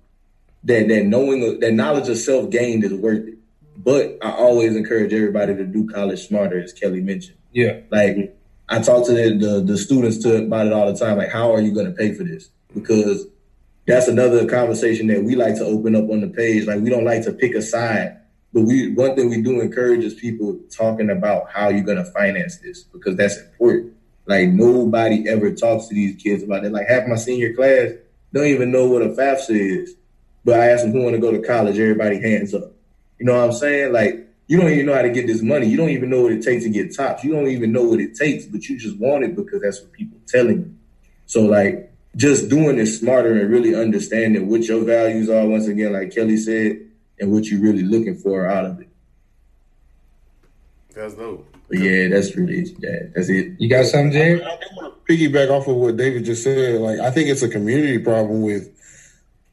[0.63, 3.35] that that knowing that knowledge of self gained is worth it.
[3.77, 7.37] But I always encourage everybody to do college smarter, as Kelly mentioned.
[7.51, 8.35] Yeah, like
[8.69, 11.17] I talk to the, the, the students to about it all the time.
[11.17, 12.49] Like, how are you going to pay for this?
[12.73, 13.25] Because
[13.87, 16.67] that's another conversation that we like to open up on the page.
[16.67, 18.17] Like we don't like to pick a side,
[18.53, 22.57] but we one thing we do encourage is people talking about how you're gonna finance
[22.57, 23.93] this because that's important.
[24.27, 26.71] Like nobody ever talks to these kids about it.
[26.71, 27.91] Like half my senior class
[28.33, 29.95] don't even know what a FAFSA is.
[30.43, 32.71] But I ask them who want to go to college, everybody hands up.
[33.19, 33.93] You know what I'm saying?
[33.93, 35.67] Like you don't even know how to get this money.
[35.67, 37.23] You don't even know what it takes to get tops.
[37.23, 39.91] You don't even know what it takes, but you just want it because that's what
[39.91, 40.75] people telling you.
[41.25, 45.93] So like just doing it smarter and really understanding what your values are, once again,
[45.93, 46.79] like Kelly said,
[47.19, 48.89] and what you're really looking for out of it.
[50.93, 51.56] That's dope.
[51.69, 53.53] But yeah, that's really yeah, that's it.
[53.59, 54.41] You got something, Jared?
[54.43, 56.81] I, I want to piggyback off of what David just said.
[56.81, 58.69] Like, I think it's a community problem with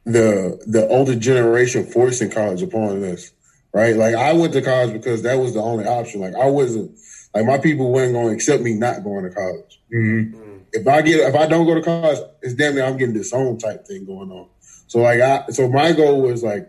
[0.05, 3.33] the the older generation forcing college upon us,
[3.73, 3.97] right?
[3.97, 6.21] Like, I went to college because that was the only option.
[6.21, 6.99] Like, I wasn't
[7.35, 9.81] Like my people weren't going to accept me not going to college.
[9.93, 10.61] Mhm.
[10.73, 13.61] If I get if I don't go to college, it's damn near I'm getting disowned
[13.61, 14.49] type thing going on.
[14.89, 16.69] So like I so my goal was like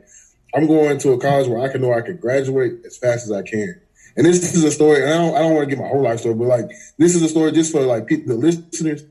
[0.55, 3.31] I'm going to a college where I can know I can graduate as fast as
[3.31, 3.81] I can.
[4.17, 6.01] And this is a story, and I don't I don't want to give my whole
[6.01, 9.03] life story, but like this is a story just for like the listeners.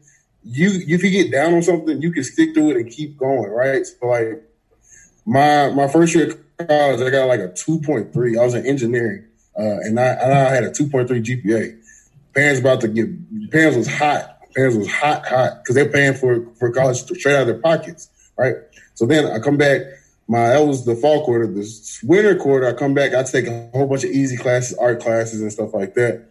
[0.43, 3.51] You if you get down on something, you can stick through it and keep going,
[3.51, 3.87] right?
[3.87, 4.43] So like
[5.27, 8.38] my my first year of college, I got like a two point three.
[8.38, 9.25] I was in engineering,
[9.59, 11.79] uh, and I, I had a two point three GPA.
[12.35, 14.38] Parents about to get parents was hot.
[14.55, 18.09] Parents was hot, hot because they're paying for for college straight out of their pockets,
[18.38, 18.55] right?
[18.95, 19.83] So then I come back.
[20.26, 21.46] My that was the fall quarter.
[21.46, 23.14] This winter quarter, I come back.
[23.14, 26.28] I take a whole bunch of easy classes, art classes, and stuff like that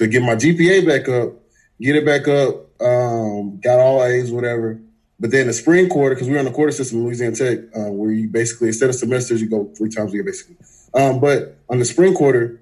[0.00, 1.34] to get my GPA back up,
[1.80, 2.66] get it back up.
[2.80, 4.80] Um, got all A's, whatever.
[5.18, 7.90] But then the spring quarter, because we're on the quarter system in Louisiana Tech, uh,
[7.90, 10.56] where you basically instead of semesters, you go three times a year, basically.
[10.94, 12.58] Um, but on the spring quarter,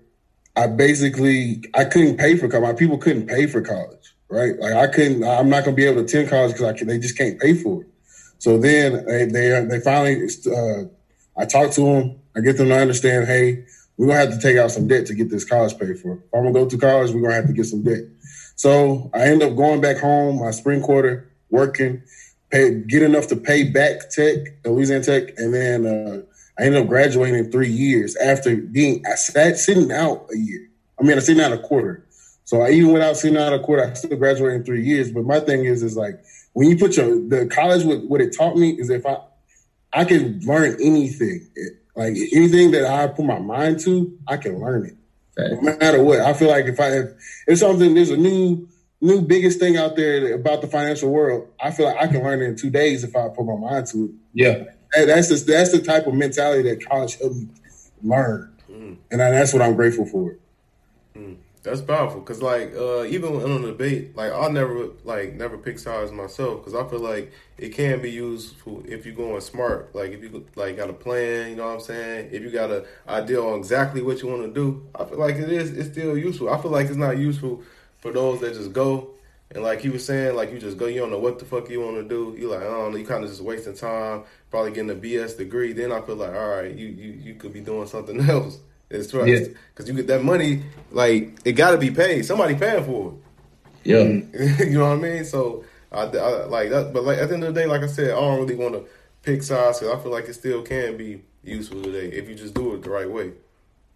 [0.56, 2.66] I basically I couldn't pay for college.
[2.66, 4.58] My people couldn't pay for college, right?
[4.58, 5.22] Like I couldn't.
[5.22, 7.38] I'm not going to be able to attend college because I can, they just can't
[7.38, 7.88] pay for it.
[8.38, 10.28] So then they they, they finally.
[10.46, 10.84] Uh,
[11.36, 12.20] I talk to them.
[12.36, 13.26] I get them to understand.
[13.26, 13.64] Hey,
[13.96, 16.14] we're gonna have to take out some debt to get this college paid for.
[16.14, 18.04] If I'm gonna go to college, we're gonna have to get some debt.
[18.56, 22.02] So I end up going back home my spring quarter, working,
[22.50, 26.22] pay get enough to pay back Tech, Louisiana Tech, and then uh,
[26.58, 30.68] I ended up graduating in three years after being I sat sitting out a year.
[30.98, 32.04] I mean, I sitting out a quarter.
[32.44, 35.12] So I, even without sitting out a quarter, I still graduated in three years.
[35.12, 36.18] But my thing is, is like
[36.58, 39.18] when you put your the college, what, what it taught me is if I
[39.92, 41.48] I can learn anything,
[41.94, 44.96] like anything that I put my mind to, I can learn it
[45.62, 46.18] no matter what.
[46.20, 47.08] I feel like if I if,
[47.46, 48.68] if something there's a new
[49.00, 52.42] new biggest thing out there about the financial world, I feel like I can learn
[52.42, 54.10] it in two days if I put my mind to it.
[54.34, 54.64] Yeah.
[54.94, 57.46] That- That's just, that's the type of mentality that college helped me
[58.02, 58.96] learn, mm.
[59.12, 60.36] and I, that's what I'm grateful for.
[61.14, 61.36] Mm.
[61.62, 65.78] That's powerful because, like, uh, even in a debate, like, I'll never, like, never pick
[65.78, 69.94] sides myself because I feel like it can be useful if you're going smart.
[69.94, 72.30] Like, if you, like, got a plan, you know what I'm saying?
[72.32, 75.36] If you got an idea on exactly what you want to do, I feel like
[75.36, 76.48] it is, it's still useful.
[76.48, 77.62] I feel like it's not useful
[77.98, 79.10] for those that just go
[79.50, 81.70] and, like he was saying, like, you just go, you don't know what the fuck
[81.70, 82.36] you want to do.
[82.38, 85.38] You like, I don't know, you kind of just wasting time, probably getting a BS
[85.38, 85.72] degree.
[85.72, 88.58] Then I feel like, all right, you, you, you could be doing something else.
[88.90, 89.48] It's trust Yeah.
[89.74, 92.24] because you get that money, like it got to be paid.
[92.24, 93.14] Somebody paying for it.
[93.84, 94.02] Yeah.
[94.64, 95.24] you know what I mean?
[95.24, 96.92] So I, I like that.
[96.92, 98.74] But like at the end of the day, like I said, I don't really want
[98.74, 98.86] to
[99.22, 102.54] pick sides because I feel like it still can be useful today if you just
[102.54, 103.32] do it the right way.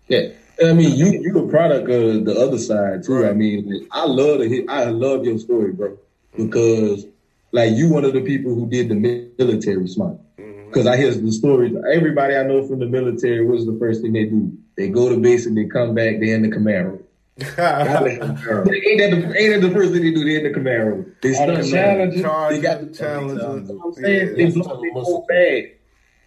[0.09, 0.29] Yeah,
[0.63, 3.23] I mean, you you a product of the other side too.
[3.23, 3.31] Right.
[3.31, 5.97] I mean, I love to hear, I love your story, bro,
[6.37, 7.07] because
[7.53, 8.95] like you one of the people who did the
[9.39, 10.17] military smart.
[10.39, 10.52] Mm-hmm.
[10.73, 11.75] Because I hear the stories.
[11.93, 14.57] Everybody I know from the military, what's the first thing they do?
[14.79, 16.19] They go to base and they come back.
[16.19, 16.99] They in the Camaro.
[17.39, 20.25] ain't that the ain't that the first thing they do?
[20.25, 21.05] They in the Camaro.
[21.21, 22.23] They All the Challengers.
[22.23, 23.43] Charge, They got the Challengers.
[23.43, 24.29] You know what I'm saying?
[24.29, 24.35] Yeah.
[24.35, 25.77] They blow their whole bag.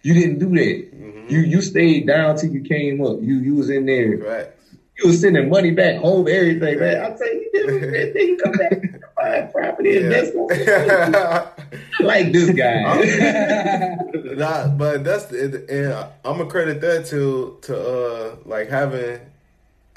[0.03, 0.91] You didn't do that.
[0.95, 1.31] Mhm.
[1.31, 3.17] You you stayed down till you came up.
[3.21, 4.19] You you was in there.
[4.19, 4.64] Facts.
[4.97, 7.01] You was sending money back home, everything, man.
[7.01, 10.31] I you, you did that you come back and buy property and that's
[10.67, 11.49] Yeah.
[11.99, 13.97] like this guy.
[14.35, 15.93] Nah, but that's the, and
[16.25, 19.19] I'm gonna credit that to to uh like having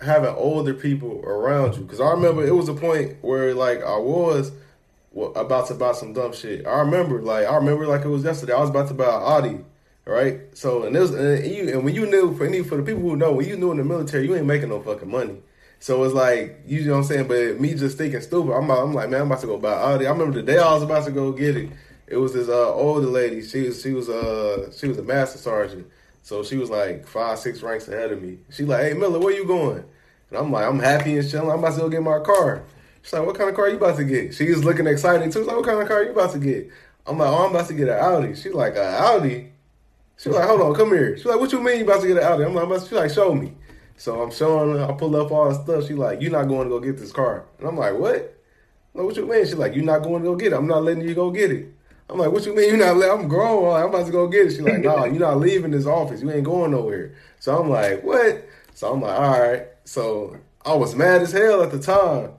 [0.01, 3.97] having older people around you because I remember it was a point where like I
[3.99, 4.53] was
[5.35, 6.67] about to buy some dumb shit.
[6.67, 8.53] I remember like I remember like it was yesterday.
[8.53, 9.59] I was about to buy an Audi,
[10.09, 10.41] right?
[10.57, 13.17] So and this and you and when you knew for any for the people who
[13.17, 15.37] know when you knew in the military you ain't making no fucking money.
[15.81, 18.53] So it's like you know what I'm saying, but me just thinking stupid.
[18.53, 20.07] I'm I'm like man, I'm about to go buy Audi.
[20.07, 21.71] I remember the day I was about to go get it.
[22.07, 23.43] It was this uh, older lady.
[23.43, 25.87] She was she was uh she was a master sergeant.
[26.23, 28.39] So she was like five six ranks ahead of me.
[28.51, 29.85] She like, hey Miller, where you going?
[30.31, 31.51] And I'm like, I'm happy and chilling.
[31.51, 32.65] I'm about to go get my car.
[33.03, 34.35] She's like, what kind of car you about to get?
[34.35, 35.41] She was looking excited too.
[35.41, 36.71] She's like, what kind of car you about to get?
[37.07, 38.35] I'm like, oh, I'm about to get an Audi.
[38.35, 39.53] She's like, an Audi?
[40.19, 41.17] She's like, hold on, come here.
[41.17, 42.45] She's like, what you mean you about to get an Audi?
[42.45, 43.55] I'm like, she's like, show me.
[43.97, 45.87] So I'm showing her, I pull up all the stuff.
[45.87, 47.45] She's like, you're not going to go get this car.
[47.59, 48.17] And I'm like, what?
[48.95, 49.45] I'm like, what you mean?
[49.45, 50.57] She's like, you're not going to go get it.
[50.57, 51.73] I'm not letting you go get it.
[52.11, 53.81] I'm like, what you mean you're not letting, I'm grown.
[53.81, 54.51] I'm about to go get it.
[54.51, 56.21] She's like, nah, you're not leaving this office.
[56.21, 57.15] You ain't going nowhere.
[57.39, 58.45] So I'm like, what?
[58.75, 59.67] So I'm like, all right.
[59.85, 62.33] So I was mad as hell at the time.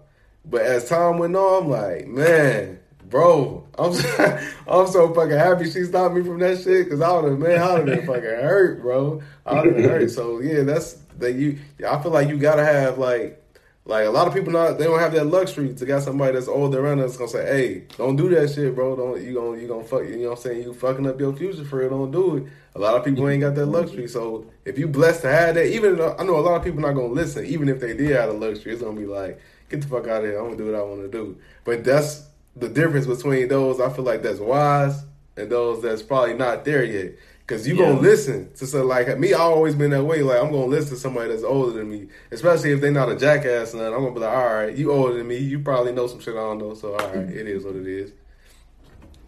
[0.43, 2.79] But as time went on, I'm like, man,
[3.09, 7.11] bro, I'm so, I'm so fucking happy she stopped me from that shit because I
[7.11, 9.21] would have, man, I would have fucking hurt, bro.
[9.45, 10.11] I would have hurt.
[10.11, 11.59] So yeah, that's that you.
[11.87, 13.39] I feel like you gotta have like
[13.85, 16.47] like a lot of people not they don't have that luxury to got somebody that's
[16.47, 18.95] older around that's gonna say, Hey, don't do that shit, bro.
[18.95, 21.35] Don't you gonna you gonna fuck you know what I'm saying, you fucking up your
[21.35, 22.43] future for it, don't do it.
[22.75, 24.07] A lot of people ain't got that luxury.
[24.07, 26.81] So if you blessed to have that, even though, I know a lot of people
[26.81, 29.39] not gonna listen, even if they did have the luxury, it's gonna be like,
[29.69, 31.37] get the fuck out of here, I'm gonna do what I wanna do.
[31.63, 32.28] But that's
[32.59, 35.03] the difference between those I feel like that's wise
[35.37, 37.15] and those that's probably not there yet.
[37.47, 39.33] Cause you gonna listen to some like me.
[39.33, 40.21] I always been that way.
[40.21, 43.15] Like I'm gonna listen to somebody that's older than me, especially if they're not a
[43.15, 43.73] jackass.
[43.73, 45.37] And I'm gonna be like, all right, you older than me.
[45.37, 46.75] You probably know some shit I don't know.
[46.75, 48.11] So all right, it is what it is.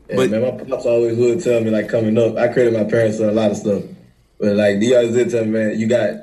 [0.07, 2.37] Yeah, but man, my pops always would tell me like coming up.
[2.37, 3.81] I credit my parents for a lot of stuff,
[4.39, 6.13] but like they always did tell me, man, you got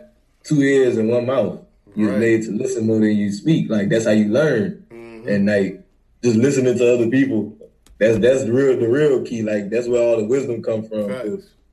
[0.45, 1.59] two ears and one mouth.
[1.97, 2.21] You're right.
[2.21, 3.69] made to listen more than you speak.
[3.69, 4.87] Like that's how you learn.
[4.91, 5.29] Mm-hmm.
[5.29, 5.85] And like
[6.23, 7.57] just listening to other people,
[7.99, 9.43] that's that's the real the real key.
[9.43, 11.07] Like that's where all the wisdom come from.
[11.07, 11.27] Right.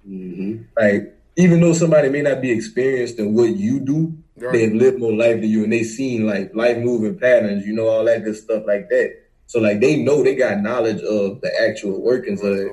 [0.07, 0.63] Mm-hmm.
[0.77, 4.53] Like even though somebody may not be experienced in what you do, right.
[4.53, 7.65] they've lived more life than you, and they seen like life moving patterns.
[7.65, 9.21] You know all that good stuff like that.
[9.47, 12.71] So like they know they got knowledge of the actual workings What's of it.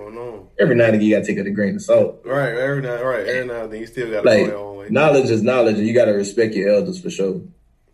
[0.58, 2.22] Every now and again, you gotta take it a grain of salt.
[2.24, 4.76] Right, every now, right, every now and then you still gotta like, go your own
[4.78, 4.88] way.
[4.90, 7.40] Knowledge is knowledge, and you gotta respect your elders for sure.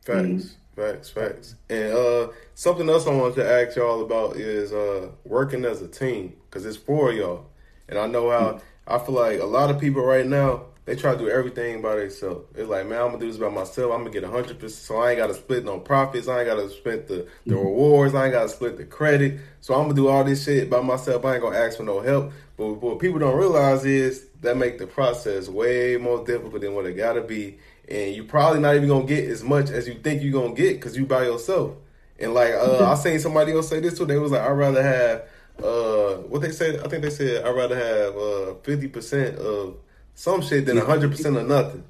[0.05, 0.58] Facts, mm-hmm.
[0.79, 1.55] Facts, facts.
[1.69, 5.89] And uh, something else I wanted to ask y'all about is uh, working as a
[5.89, 7.47] team because it's for y'all,
[7.89, 8.61] and I know how.
[8.91, 11.97] I feel like a lot of people right now they try to do everything by
[11.97, 12.47] themselves.
[12.55, 13.93] It's like, man, I'm gonna do this by myself.
[13.93, 16.29] I'm gonna get hundred percent, so I ain't gotta split no profits.
[16.29, 17.67] I ain't gotta split the the mm-hmm.
[17.67, 18.15] rewards.
[18.15, 19.39] I ain't gotta split the credit.
[19.61, 21.27] So I'm gonna do all this shit by myself.
[21.27, 22.33] I ain't gonna ask for no help.
[22.57, 26.87] But what people don't realize is that make the process way more difficult than what
[26.87, 27.59] it gotta be.
[27.91, 30.75] And you're probably not even gonna get as much as you think you're gonna get
[30.75, 31.75] because you by yourself.
[32.19, 34.05] And like, uh, I seen somebody else say this too.
[34.05, 35.23] They was like, I'd rather have
[35.65, 39.77] uh, what they said, I think they said I'd rather have uh, fifty percent of
[40.15, 41.85] some shit than hundred percent of nothing.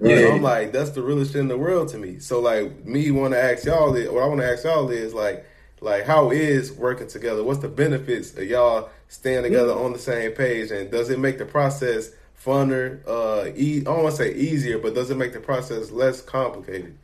[0.00, 0.18] Yeah.
[0.18, 2.18] So I'm like, that's the realest shit in the world to me.
[2.18, 5.12] So like, me want to ask y'all, is, what I want to ask y'all is
[5.14, 5.44] like,
[5.80, 7.44] like how is working together?
[7.44, 11.38] What's the benefits of y'all staying together on the same page, and does it make
[11.38, 12.10] the process
[12.44, 13.00] funner?
[13.06, 16.20] Uh, e- I don't want to say easier, but does it make the process less
[16.20, 16.96] complicated?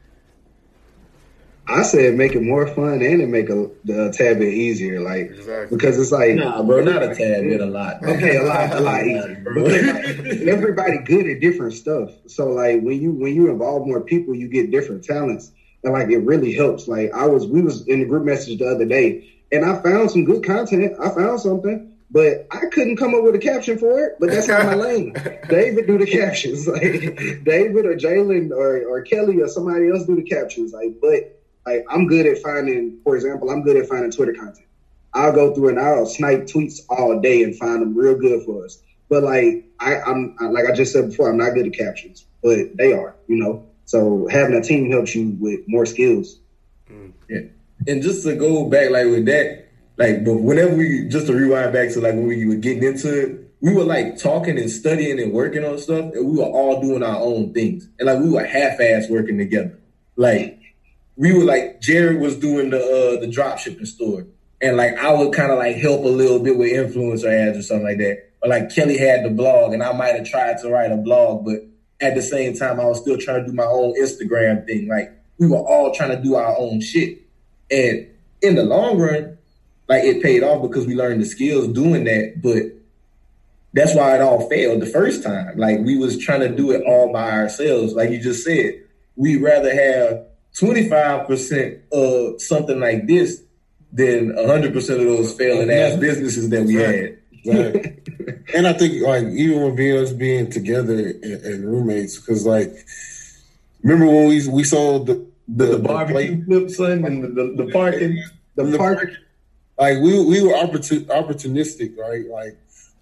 [1.66, 5.30] I said make it more fun and it make a, a tad bit easier, like
[5.30, 5.76] exactly.
[5.76, 8.04] because it's like nah, bro, not a tad bit, a lot.
[8.04, 10.48] Okay, a lot, a lot easier.
[10.48, 14.46] everybody good at different stuff, so like when you when you involve more people, you
[14.46, 16.86] get different talents, and like it really helps.
[16.86, 20.10] Like I was, we was in the group message the other day, and I found
[20.10, 20.92] some good content.
[21.00, 21.93] I found something.
[22.14, 24.14] But I couldn't come up with a caption for it.
[24.20, 25.14] But that's not my lane.
[25.48, 26.92] David do the captions, like
[27.42, 30.72] David or Jalen or, or Kelly or somebody else do the captions.
[30.72, 34.68] Like, but like I'm good at finding, for example, I'm good at finding Twitter content.
[35.12, 38.64] I'll go through and I'll snipe tweets all day and find them real good for
[38.64, 38.80] us.
[39.08, 42.76] But like I, I'm like I just said before, I'm not good at captions, but
[42.76, 43.66] they are, you know.
[43.86, 46.38] So having a team helps you with more skills.
[46.88, 47.12] Mm.
[47.28, 47.40] Yeah.
[47.88, 49.63] And just to go back like with that,
[49.96, 53.20] like but whenever we just to rewind back to like when we were getting into
[53.20, 56.80] it, we were like talking and studying and working on stuff, and we were all
[56.80, 57.88] doing our own things.
[57.98, 59.78] And like we were half ass working together.
[60.16, 60.60] Like
[61.16, 64.26] we were like Jared was doing the uh, the drop shipping store,
[64.60, 67.62] and like I would kind of like help a little bit with influencer ads or
[67.62, 68.30] something like that.
[68.42, 71.44] Or like Kelly had the blog, and I might have tried to write a blog,
[71.44, 71.60] but
[72.00, 74.88] at the same time, I was still trying to do my own Instagram thing.
[74.88, 77.22] Like we were all trying to do our own shit,
[77.70, 78.08] and
[78.42, 79.38] in the long run,
[79.88, 82.40] like it paid off because we learned the skills doing that.
[82.42, 82.62] But
[83.72, 85.58] that's why it all failed the first time.
[85.58, 87.94] Like we was trying to do it all by ourselves.
[87.94, 88.82] Like you just said,
[89.16, 93.42] we'd rather have 25% of something like this
[93.92, 97.18] than 100% of those failing ass businesses that we had.
[97.46, 98.00] Right.
[98.54, 102.72] and I think like even with being us being together and, and roommates, because like
[103.82, 107.64] remember when we we sold the the, the, the barbecue flip son and the, the,
[107.64, 108.22] the parking
[108.54, 109.10] the, the park
[109.78, 112.26] like we we were opportun, opportunistic, right?
[112.26, 112.58] Like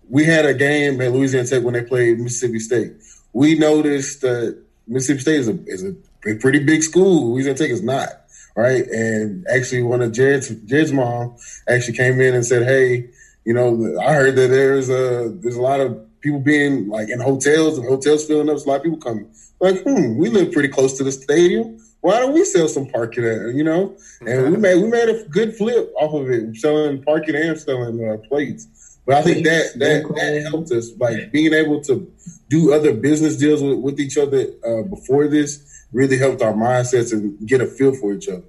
[0.08, 2.92] we had a game at Louisiana Tech when they played Mississippi State.
[3.32, 5.94] We noticed that Mississippi State is a is a
[6.26, 7.32] a pretty big school.
[7.32, 8.08] Louisiana Tech is not,
[8.56, 8.86] right?
[8.86, 11.36] And actually, one of Jared's Jared's mom
[11.68, 13.10] actually came in and said, "Hey,
[13.44, 17.20] you know, I heard that there's a there's a lot of people being like in
[17.20, 18.58] hotels and hotels filling up.
[18.58, 19.28] So a lot of people coming.
[19.60, 21.78] Like, hmm, we live pretty close to the stadium.
[22.02, 23.50] Why don't we sell some parking there?
[23.50, 27.36] You know, and we made we made a good flip off of it, selling parking
[27.36, 28.98] and selling uh, plates.
[29.06, 32.12] But I think that that that helped us, like being able to
[32.48, 37.12] do other business deals with, with each other uh, before this really helped our mindsets
[37.12, 38.42] and get a feel for each other.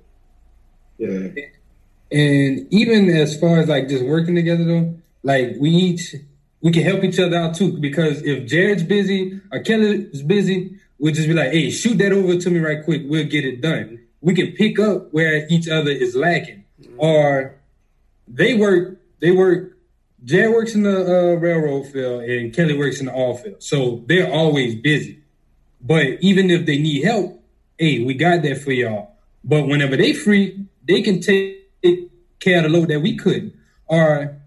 [0.98, 1.30] Yeah.
[2.12, 6.16] And even as far as like just working together though, like we each
[6.62, 7.78] we can help each other out too.
[7.80, 12.12] Because if Jared's busy or Kelly is busy, we'll just be like, hey, shoot that
[12.12, 13.04] over to me right quick.
[13.06, 14.00] We'll get it done.
[14.22, 16.64] we can pick up where each other is lacking.
[16.98, 17.60] Or
[18.28, 19.78] they work, they work.
[20.24, 24.04] Jay works in the uh, railroad field, and Kelly works in the oil field, so
[24.08, 25.22] they're always busy.
[25.82, 27.44] But even if they need help,
[27.78, 29.18] hey, we got that for y'all.
[29.44, 31.68] But whenever they free, they can take
[32.40, 33.54] care of the load that we couldn't.
[33.88, 34.38] Or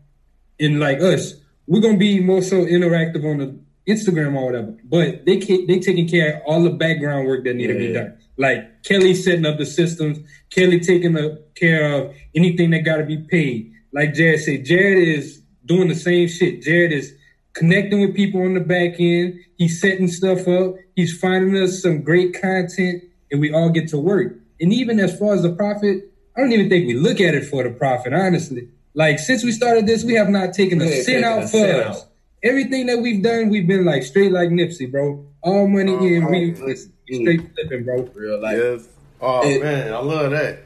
[0.59, 1.35] in like us,
[1.67, 4.76] we're gonna be more so interactive on the Instagram or whatever.
[4.84, 8.18] But they they taking care of all the background work that need to be done.
[8.37, 10.18] Like Kelly setting up the systems,
[10.51, 13.72] Kelly taking the care of anything that got to be paid.
[13.93, 16.62] Like Jared said, Jared is doing the same shit.
[16.62, 17.14] Jared is
[17.55, 19.41] connecting with people on the back end.
[19.57, 20.74] He's setting stuff up.
[20.95, 24.34] He's finding us some great content, and we all get to work.
[24.61, 27.47] And even as far as the profit, I don't even think we look at it
[27.47, 28.68] for the profit, honestly.
[28.95, 32.03] Like since we started this, we have not taken a cent out for us.
[32.03, 32.09] out.
[32.43, 35.24] Everything that we've done, we've been like straight like Nipsey, bro.
[35.43, 38.03] All money Oh, in, we straight flipping, bro.
[38.14, 38.59] Real life.
[38.59, 38.89] Yes.
[39.20, 40.59] Oh It- man, I love that.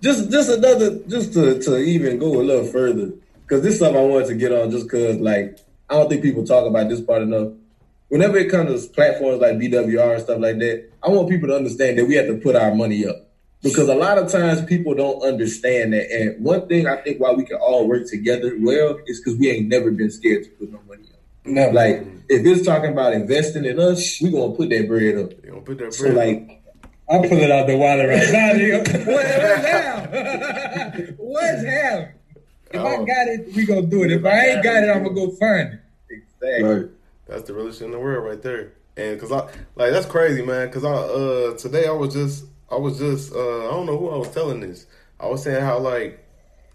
[0.00, 4.00] just just another just to, to even go a little further because this is something
[4.00, 5.58] I wanted to get on just because like
[5.90, 7.48] I don't think people talk about this part enough.
[8.08, 11.56] Whenever it comes to platforms like BWR and stuff like that, I want people to
[11.56, 13.23] understand that we have to put our money up
[13.64, 16.08] because a lot of times people don't understand that.
[16.12, 19.50] And one thing I think why we can all work together well is because we
[19.50, 21.18] ain't never been scared to put no money up.
[21.46, 25.32] No, Like if it's talking about investing in us, we gonna put that bread up.
[25.44, 25.94] You gonna put that bread.
[25.94, 26.60] So like
[27.10, 29.06] I'll pull it out the wallet right now, nigga.
[29.06, 31.18] What, what's half?
[31.18, 32.08] what's half?
[32.70, 33.04] If I Oh.
[33.04, 34.12] got it, we gonna do it.
[34.12, 35.80] If I ain't got it, I'm gonna go find it.
[36.10, 36.62] exactly.
[36.62, 36.86] Right.
[37.26, 38.72] That's the realest shit in the world right there.
[38.96, 39.40] And cause I
[39.76, 40.70] like that's crazy, man.
[40.70, 42.44] Cause I uh today I was just
[42.74, 44.86] I was just uh I don't know who I was telling this.
[45.20, 46.26] I was saying how like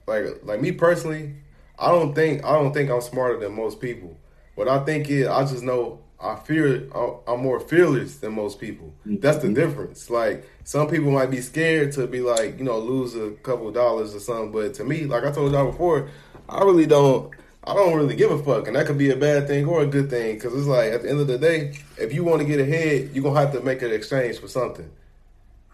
[0.08, 1.36] like like me personally,
[1.78, 4.18] I don't think I don't think I'm smarter than most people.
[4.56, 6.90] What I think is I just know I fear
[7.28, 8.94] I'm more fearless than most people.
[9.06, 10.10] That's the difference.
[10.10, 14.16] Like some people might be scared to be like you know lose a couple dollars
[14.16, 16.10] or something, but to me, like I told y'all before,
[16.48, 17.34] I really don't.
[17.62, 19.86] I don't really give a fuck, and that could be a bad thing or a
[19.86, 20.36] good thing.
[20.36, 23.12] Because it's like at the end of the day, if you want to get ahead,
[23.14, 24.90] you're gonna have to make an exchange for something,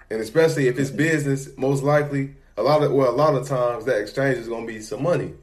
[0.09, 3.85] and especially if it's business, most likely a lot of well a lot of times
[3.85, 5.33] that exchange is gonna be some money.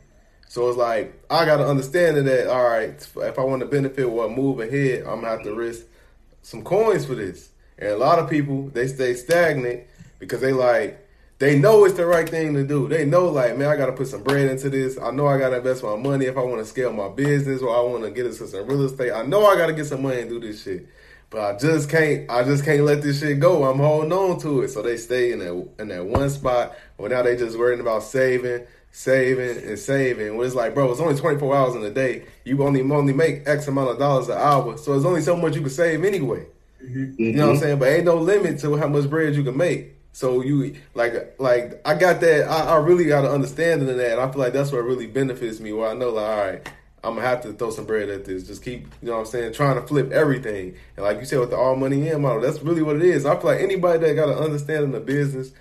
[0.49, 4.05] So it's like I got to understand that all right, if I want to benefit
[4.05, 5.87] or move ahead, I'm gonna have to risk
[6.43, 7.51] some coins for this.
[7.79, 9.85] And a lot of people they stay stagnant
[10.19, 10.99] because they like
[11.39, 12.87] they know it's the right thing to do.
[12.87, 14.99] They know like man, I got to put some bread into this.
[14.99, 17.63] I know I got to invest my money if I want to scale my business
[17.63, 19.13] or I want to get into some real estate.
[19.13, 20.87] I know I got to get some money and do this shit.
[21.33, 22.31] But I just can't.
[22.31, 23.65] I just can't let this shit go.
[23.65, 24.69] I'm holding on to it.
[24.69, 26.77] So they stay in that in that one spot.
[26.99, 30.37] Well, now they just worrying about saving, saving, and saving.
[30.37, 32.27] When it's like, bro, it's only 24 hours in a day.
[32.45, 34.77] You only only make X amount of dollars an hour.
[34.77, 36.45] So it's only so much you can save anyway.
[36.85, 37.23] Mm-hmm.
[37.23, 37.63] You know what I'm mm-hmm.
[37.63, 37.79] saying?
[37.79, 39.97] But ain't no limit to how much bread you can make.
[40.13, 42.47] So you like like I got that.
[42.47, 44.19] I, I really got an understanding of that.
[44.19, 45.73] I feel like that's what really benefits me.
[45.73, 46.73] Where I know like, all right,
[47.05, 48.45] I'm gonna have to throw some bread at this.
[48.47, 50.77] Just keep, you know what I'm saying, trying to flip everything.
[50.97, 53.27] And like you said with the all money in model, that's really what it is.
[53.27, 55.53] I feel like anybody that got an understanding of business,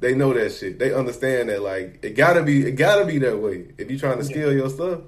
[0.00, 0.78] they know that shit.
[0.78, 3.68] They understand that like it gotta be it gotta be that way.
[3.78, 5.00] If you trying to scale your stuff.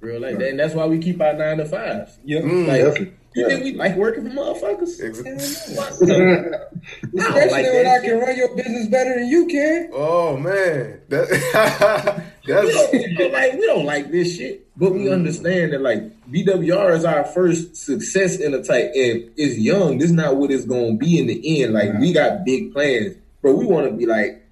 [0.00, 0.38] Real life.
[0.38, 2.18] And that's why we keep our nine to fives.
[2.24, 2.44] Yep.
[2.44, 2.66] Mm.
[2.96, 3.12] Like.
[3.36, 5.02] You think we like working for motherfuckers?
[5.02, 6.68] Ex- What the-
[7.14, 9.90] Especially like when that I can run your business better than you can.
[9.92, 14.92] Oh man, that we, that's don't, we don't like we don't like this shit, but
[14.92, 15.12] we mm.
[15.12, 19.98] understand that like BWR is our first success in the type, and it's young.
[19.98, 21.74] This is not what it's gonna be in the end.
[21.74, 24.46] Like we got big plans, but we want to be like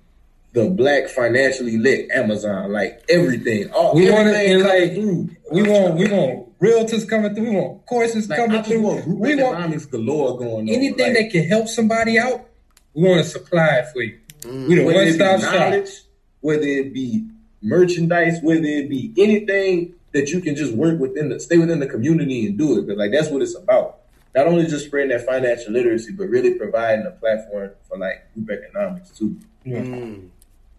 [0.55, 3.71] the black financially lit Amazon, like everything.
[3.73, 5.31] All, We want it everything in, coming like, through.
[5.51, 7.51] We want we want realtors coming through.
[7.51, 8.81] We want courses Like, coming just through.
[8.83, 10.75] want group We want economics galore going on.
[10.75, 12.47] anything like, that can help somebody out.
[12.95, 14.19] We want to supply it for you.
[14.45, 15.55] We the whether one it be stop shop.
[15.55, 15.91] knowledge,
[16.41, 17.27] whether it be
[17.63, 21.87] merchandise, whether it be anything that you can just work within the stay within the
[21.87, 22.87] community and do it.
[22.87, 23.99] But like that's what it's about.
[24.35, 28.51] Not only just spreading that financial literacy, but really providing a platform for like group
[28.51, 29.37] economics too.
[29.67, 30.29] mm,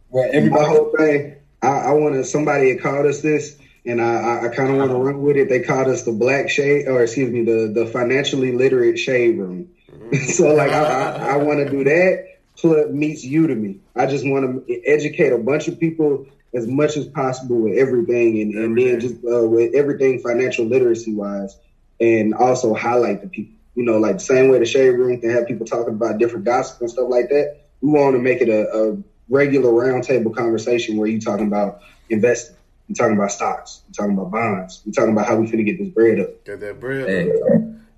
[0.10, 0.66] Well, My everybody.
[0.66, 2.24] whole thing, I, I want to.
[2.24, 5.48] Somebody had called us this, and I, I, kind of want to run with it.
[5.48, 9.70] They called us the black shade, or excuse me, the the financially literate shade room.
[10.28, 12.28] so like, I, I, I want to do that.
[12.58, 13.80] Plus meets Udemy.
[13.96, 18.42] I just want to educate a bunch of people as much as possible with everything,
[18.42, 21.58] and, and then just uh, with everything financial literacy wise,
[22.00, 23.54] and also highlight the people.
[23.76, 26.46] You know, like the same way the shade room can have people talking about different
[26.46, 27.58] gossip and stuff like that.
[27.82, 32.55] We want to make it a, a regular roundtable conversation where you talking about investing,
[32.88, 35.78] you talking about stocks, you talking about bonds, you talking about how we finna get
[35.78, 36.46] this bread up.
[36.46, 37.08] get that bread.
[37.08, 37.32] Hey,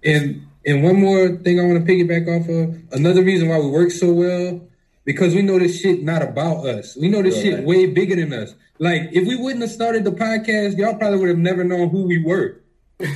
[0.03, 2.93] And and one more thing I want to piggyback off of.
[2.93, 4.61] Another reason why we work so well
[5.05, 6.97] because we know this shit not about us.
[6.97, 8.53] We know this shit way bigger than us.
[8.77, 12.03] Like if we wouldn't have started the podcast, y'all probably would have never known who
[12.03, 12.61] we were.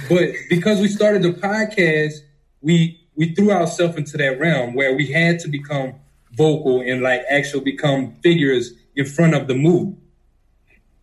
[0.09, 2.13] But because we started the podcast,
[2.61, 5.95] we we threw ourselves into that realm where we had to become
[6.31, 9.95] vocal and like actually become figures in front of the move.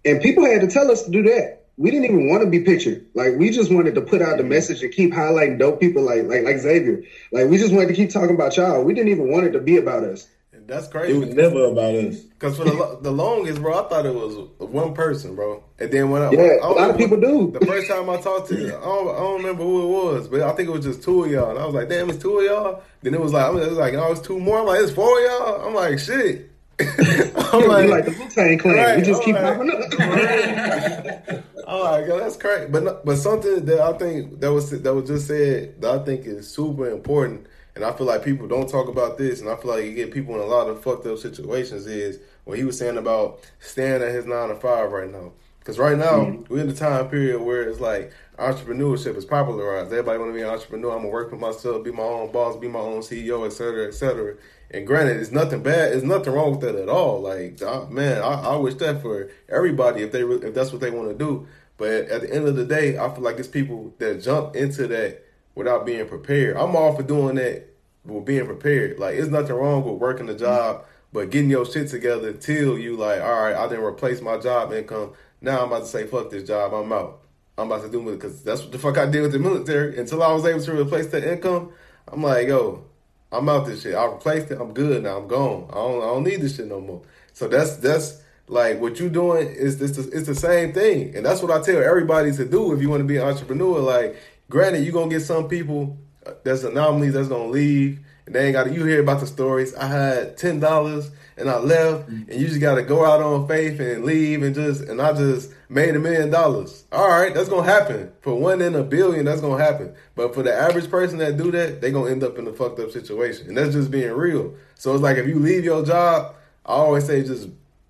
[0.05, 1.67] And people had to tell us to do that.
[1.77, 3.07] We didn't even want to be pictured.
[3.15, 6.25] Like we just wanted to put out the message and keep highlighting dope people like
[6.25, 7.05] like like Xavier.
[7.31, 8.83] Like we just wanted to keep talking about y'all.
[8.83, 10.27] We didn't even want it to be about us.
[10.69, 11.15] That's crazy.
[11.15, 12.21] It was never about us.
[12.21, 15.65] Because for the, the longest, bro, I thought it was one person, bro.
[15.79, 17.51] And then when I, Yeah, I a don't lot of people do.
[17.59, 20.29] The first time I talked to you, I don't, I don't remember who it was,
[20.29, 21.51] but I think it was just two of y'all.
[21.51, 22.83] And I was like, damn, it's two of y'all.
[23.01, 24.59] Then it was like, it was like, oh, it's two more.
[24.59, 25.67] I'm like, it's four of y'all.
[25.67, 26.48] I'm like, shit.
[27.53, 28.77] I'm like, like the Wu Tang Clan.
[28.77, 31.45] Right, we just I'm keep like- popping up.
[31.71, 32.67] Oh my god, that's crazy.
[32.71, 36.05] But no- but something that I think that was that was just said that I
[36.05, 39.57] think is super important, and I feel like people don't talk about this, and I
[39.57, 41.87] feel like you get people in a lot of fucked up situations.
[41.87, 45.33] Is what he was saying about staying at his nine to five right now.
[45.59, 46.53] Because right now mm-hmm.
[46.53, 49.91] we're in the time period where it's like entrepreneurship is popularized.
[49.91, 50.93] Everybody want to be an entrepreneur.
[50.93, 53.87] I'm gonna work for myself, be my own boss, be my own CEO, et cetera,
[53.89, 54.37] et cetera.
[54.71, 55.93] And granted, it's nothing bad.
[55.93, 57.21] It's nothing wrong with that at all.
[57.21, 60.91] Like, I, man, I, I wish that for everybody if they if that's what they
[60.91, 61.47] want to do.
[61.79, 64.87] But at the end of the day, I feel like it's people that jump into
[64.89, 65.25] that
[65.55, 66.57] without being prepared.
[66.57, 67.69] I'm all for doing that
[68.05, 68.99] with being prepared.
[68.99, 72.97] Like, it's nothing wrong with working the job, but getting your shit together till you
[72.97, 75.13] like, all right, I didn't replace my job income.
[75.41, 77.21] Now I'm about to say, fuck this job, I'm out.
[77.59, 79.99] I'm about to do it because that's what the fuck I did with the military.
[79.99, 81.73] Until I was able to replace the income,
[82.07, 82.85] I'm like, yo,
[83.33, 83.95] I'm out this shit.
[83.95, 84.61] I replaced it.
[84.61, 85.19] I'm good now.
[85.19, 85.67] I'm gone.
[85.71, 86.03] I don't.
[86.03, 87.03] I don't need this shit no more.
[87.33, 91.43] So that's that's like what you doing is the, it's the same thing, and that's
[91.43, 93.81] what I tell everybody to do if you want to be an entrepreneur.
[93.81, 94.17] Like,
[94.49, 98.47] granted, you are gonna get some people uh, that's anomalies that's gonna leave, and they
[98.47, 98.65] ain't got.
[98.65, 99.75] to You hear about the stories.
[99.75, 103.47] I had ten dollars and I left, and you just got to go out on
[103.47, 106.85] faith and leave, and just and I just made a million dollars.
[106.93, 109.25] All right, that's gonna happen for one in a billion.
[109.25, 112.39] That's gonna happen, but for the average person that do that, they gonna end up
[112.39, 114.55] in a fucked up situation, and that's just being real.
[114.75, 117.49] So it's like if you leave your job, I always say just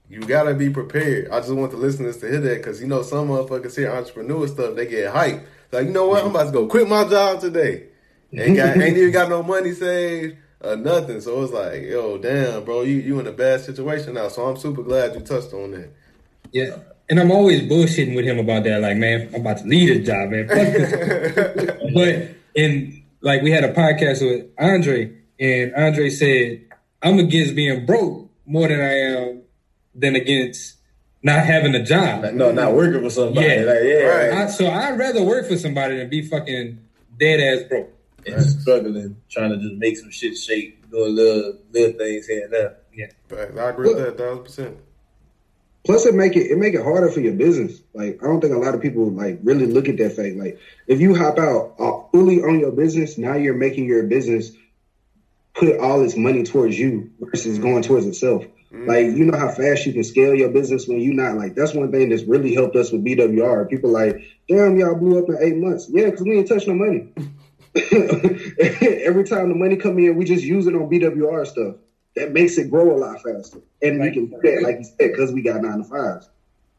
[0.08, 1.30] you gotta be prepared.
[1.30, 4.46] I just want the listeners to hear that because you know some motherfuckers hear entrepreneur
[4.48, 5.44] stuff, they get hyped.
[5.70, 7.88] Like you know what, I'm about to go quit my job today.
[8.32, 11.20] Ain't got ain't even got no money saved or nothing.
[11.20, 14.28] So it's like, yo, damn, bro, you you in a bad situation now.
[14.28, 15.90] So I'm super glad you touched on that.
[16.52, 16.76] Yeah.
[17.10, 18.80] And I'm always bullshitting with him about that.
[18.80, 20.46] Like, man, I'm about to leave this job, man.
[20.48, 21.92] Fuck this.
[21.94, 26.64] but in like we had a podcast with Andre, and Andre said,
[27.02, 29.42] I'm against being broke more than I am
[29.94, 30.76] than against
[31.22, 32.22] not having a job.
[32.22, 33.46] Like, no, not working for somebody.
[33.46, 33.62] Yeah.
[33.62, 34.32] Like, yeah, Right.
[34.32, 36.78] I, so I'd rather work for somebody than be fucking
[37.18, 37.90] dead ass broke.
[38.26, 42.52] and struggling, trying to just make some shit shake, doing little little things here and
[42.52, 42.76] there.
[42.94, 44.76] Yeah, But I agree with that, thousand percent.
[45.88, 47.80] Plus, it make it it make it harder for your business.
[47.94, 50.36] Like I don't think a lot of people like really look at that fact.
[50.36, 54.52] Like if you hop out uh, fully on your business, now you're making your business
[55.54, 58.44] put all its money towards you versus going towards itself.
[58.70, 61.54] Like you know how fast you can scale your business when you're not like.
[61.54, 63.70] That's one thing that's really helped us with BWR.
[63.70, 65.88] People like, damn, y'all blew up in eight months.
[65.88, 67.08] Yeah, because we ain't touch no money.
[69.06, 71.76] Every time the money come in, we just use it on BWR stuff.
[72.18, 75.12] That makes it grow a lot faster, and we can do that, like you said,
[75.12, 76.28] because we got nine to fives.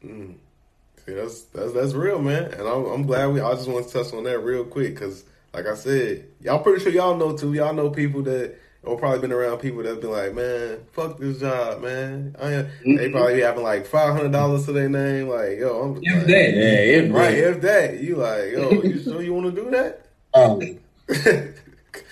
[0.02, 2.46] See, that's that's that's real, man.
[2.54, 3.42] And I'm, I'm glad we.
[3.42, 5.24] I just want to touch on that real quick because,
[5.54, 7.54] like I said, y'all pretty sure y'all know too.
[7.54, 11.40] Y'all know people that or probably been around people that's been like, man, fuck this
[11.40, 12.36] job, man.
[12.42, 15.28] I ain't, They probably be having like five hundred dollars to their name.
[15.28, 16.54] Like, yo, I'm If like, that.
[16.56, 17.34] Yeah, it right.
[17.34, 20.06] If that, you like, yo, you sure you want to do that?
[20.32, 20.60] Um,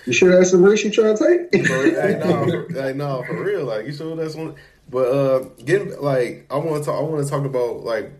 [0.08, 1.66] You sure that's the risk you trying to take?
[1.66, 3.64] For, like, no, for, like, for real.
[3.66, 4.54] Like, you sure that's one?
[4.88, 6.98] But uh, getting like, I want to talk.
[6.98, 8.10] I want to talk about like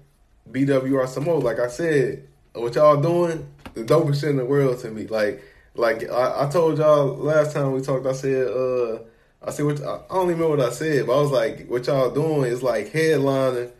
[0.52, 1.40] BWR some more.
[1.40, 5.06] Like I said, what y'all doing, the dopest shit in the world to me.
[5.06, 5.42] Like,
[5.76, 8.06] like I, I told y'all last time we talked.
[8.06, 8.98] I said, uh,
[9.42, 11.86] I said, what, I don't even remember what I said, but I was like, what
[11.86, 13.72] y'all doing is like headlining.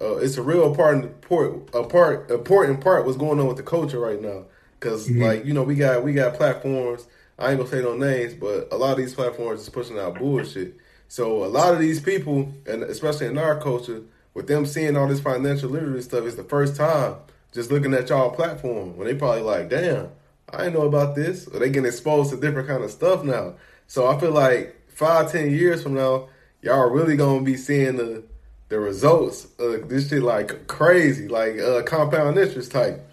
[0.00, 3.04] Uh, it's a real important part, a part, important part.
[3.04, 4.44] What's going on with the culture right now?
[4.78, 7.08] Because like you know, we got we got platforms.
[7.38, 10.18] I ain't gonna say no names, but a lot of these platforms is pushing out
[10.18, 10.76] bullshit.
[11.06, 14.02] So a lot of these people, and especially in our culture,
[14.34, 17.16] with them seeing all this financial literacy stuff, it's the first time
[17.52, 20.10] just looking at y'all platform when they probably like, damn,
[20.52, 21.46] I didn't know about this.
[21.48, 23.54] Or they getting exposed to different kind of stuff now.
[23.86, 26.28] So I feel like five, ten years from now,
[26.60, 28.24] y'all are really gonna be seeing the
[28.68, 33.07] the results of this shit like crazy, like uh, compound interest type.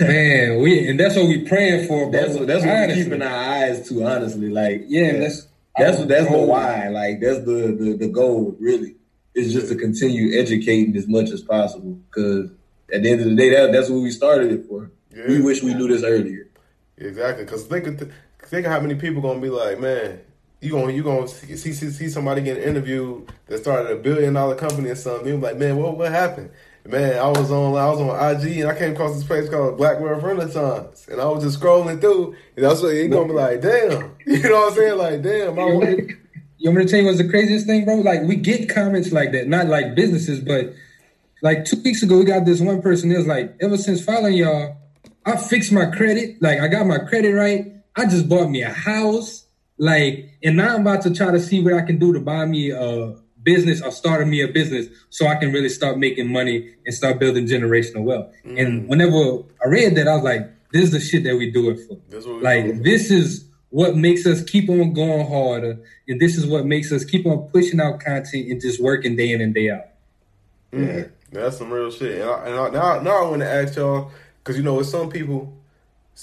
[0.00, 2.20] Man, we and that's what we praying for, bro.
[2.20, 4.48] That's what that's what we're keeping our eyes to, honestly.
[4.48, 5.46] Like, Yeah, that's
[5.76, 6.88] That's that's the why.
[6.88, 8.56] Like that's the, the the goal.
[8.58, 8.96] Really,
[9.34, 11.98] is just to continue educating as much as possible.
[12.10, 12.50] Because
[12.92, 14.90] at the end of the day, that, that's what we started it for.
[15.14, 15.28] Yeah.
[15.28, 16.48] We wish we knew this earlier.
[16.96, 18.10] Exactly, because think of th-
[18.42, 20.20] think of how many people gonna be like, man,
[20.60, 24.54] you gonna you gonna see see, see somebody getting interviewed that started a billion dollar
[24.56, 25.28] company or something.
[25.28, 26.50] You be like, man, what what happened?
[26.86, 29.76] Man, I was on I was on IG and I came across this place called
[29.76, 33.34] Black Wealth Renaissance, and I was just scrolling through, and that's what you gonna be
[33.34, 34.98] like, damn, you know what I'm saying?
[34.98, 35.96] Like, damn, want, wanna-
[36.58, 37.96] you want me to tell you what's the craziest thing, bro?
[37.96, 40.72] Like we get comments like that, not like businesses, but
[41.42, 44.76] like two weeks ago, we got this one person was like, ever since following y'all,
[45.24, 46.40] I fixed my credit.
[46.42, 47.72] Like I got my credit right.
[47.96, 49.46] I just bought me a house.
[49.78, 52.44] Like, and now I'm about to try to see what I can do to buy
[52.44, 56.74] me a business or starting me a business so I can really start making money
[56.84, 58.32] and start building generational wealth.
[58.44, 61.70] And whenever I read that, I was like, this is the shit that we do
[61.70, 61.98] it for.
[62.08, 62.82] That's like do for.
[62.82, 65.78] this is what makes us keep on going harder,
[66.08, 69.32] and this is what makes us keep on pushing out content and just working day
[69.32, 69.86] in and day out.
[70.72, 72.20] Mm, that's some real shit.
[72.20, 74.88] And, I, and I, now, now I want to ask y'all because you know, with
[74.88, 75.56] some people,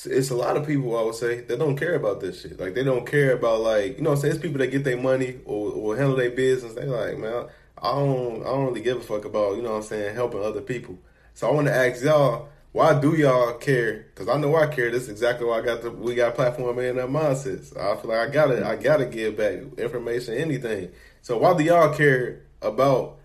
[0.06, 2.60] it's- a lot of people I would say that don't care about this shit.
[2.60, 4.84] Like they don't care about like you know, what I'm saying it's people that get
[4.84, 6.74] their money or, or handle their business.
[6.74, 7.48] They like, man,
[7.82, 10.44] I don't, I don't really give a fuck about you know, what I'm saying helping
[10.44, 11.00] other people.
[11.34, 12.50] So I want to ask y'all.
[12.74, 14.06] Why do y'all care?
[14.14, 14.92] Because I know I care.
[14.92, 17.64] This is exactly why I got the we got platform man that mindset.
[17.66, 20.92] So I feel like I gotta I gotta give back information, anything.
[21.24, 23.18] So why do y'all care about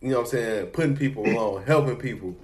[0.00, 2.36] you know what I'm saying, putting people along, helping people.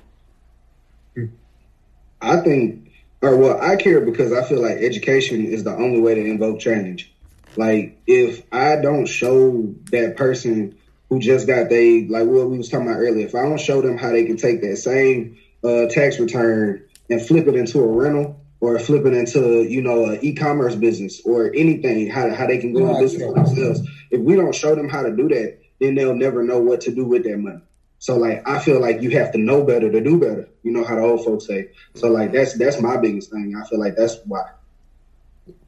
[2.21, 2.90] I think,
[3.23, 6.61] or well, I care because I feel like education is the only way to invoke
[6.61, 7.13] change.
[7.57, 12.69] Like, if I don't show that person who just got they, like what we was
[12.69, 15.87] talking about earlier, if I don't show them how they can take that same uh,
[15.87, 20.21] tax return and flip it into a rental or flip it into, you know, an
[20.23, 23.81] e-commerce business or anything, how, how they can go into business for themselves.
[24.11, 26.95] If we don't show them how to do that, then they'll never know what to
[26.95, 27.61] do with their money.
[28.01, 30.49] So like I feel like you have to know better to do better.
[30.63, 31.69] You know how the old folks say.
[31.95, 32.15] So mm-hmm.
[32.15, 33.55] like that's that's my biggest thing.
[33.55, 34.45] I feel like that's why.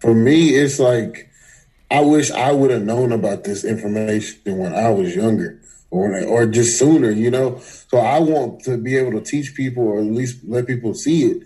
[0.00, 1.30] For me, it's like
[1.90, 5.60] I wish I would have known about this information when I was younger,
[5.90, 7.10] or or just sooner.
[7.10, 10.66] You know, so I want to be able to teach people, or at least let
[10.66, 11.42] people see it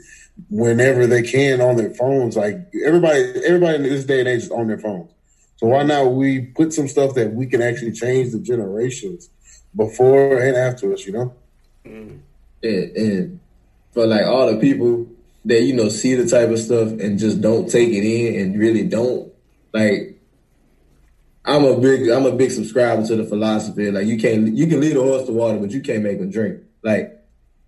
[0.50, 2.36] whenever they can on their phones.
[2.36, 5.10] Like everybody, everybody in this day and age is on their phones.
[5.56, 9.30] So why not we put some stuff that we can actually change the generations
[9.76, 11.06] before and after us?
[11.06, 11.34] You know.
[11.84, 12.16] Mm-hmm.
[12.62, 13.40] and, and
[13.92, 15.06] for like all the people
[15.44, 18.58] that you know see the type of stuff and just don't take it in and
[18.58, 19.32] really don't
[19.72, 20.20] like
[21.44, 24.80] I'm a big I'm a big subscriber to the philosophy like you can't you can
[24.80, 27.12] lead a horse to water but you can't make him drink like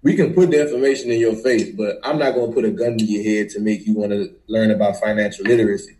[0.03, 2.99] we can put the information in your face but I'm not to put a gun
[2.99, 5.97] to your head to make you want to learn about financial literacy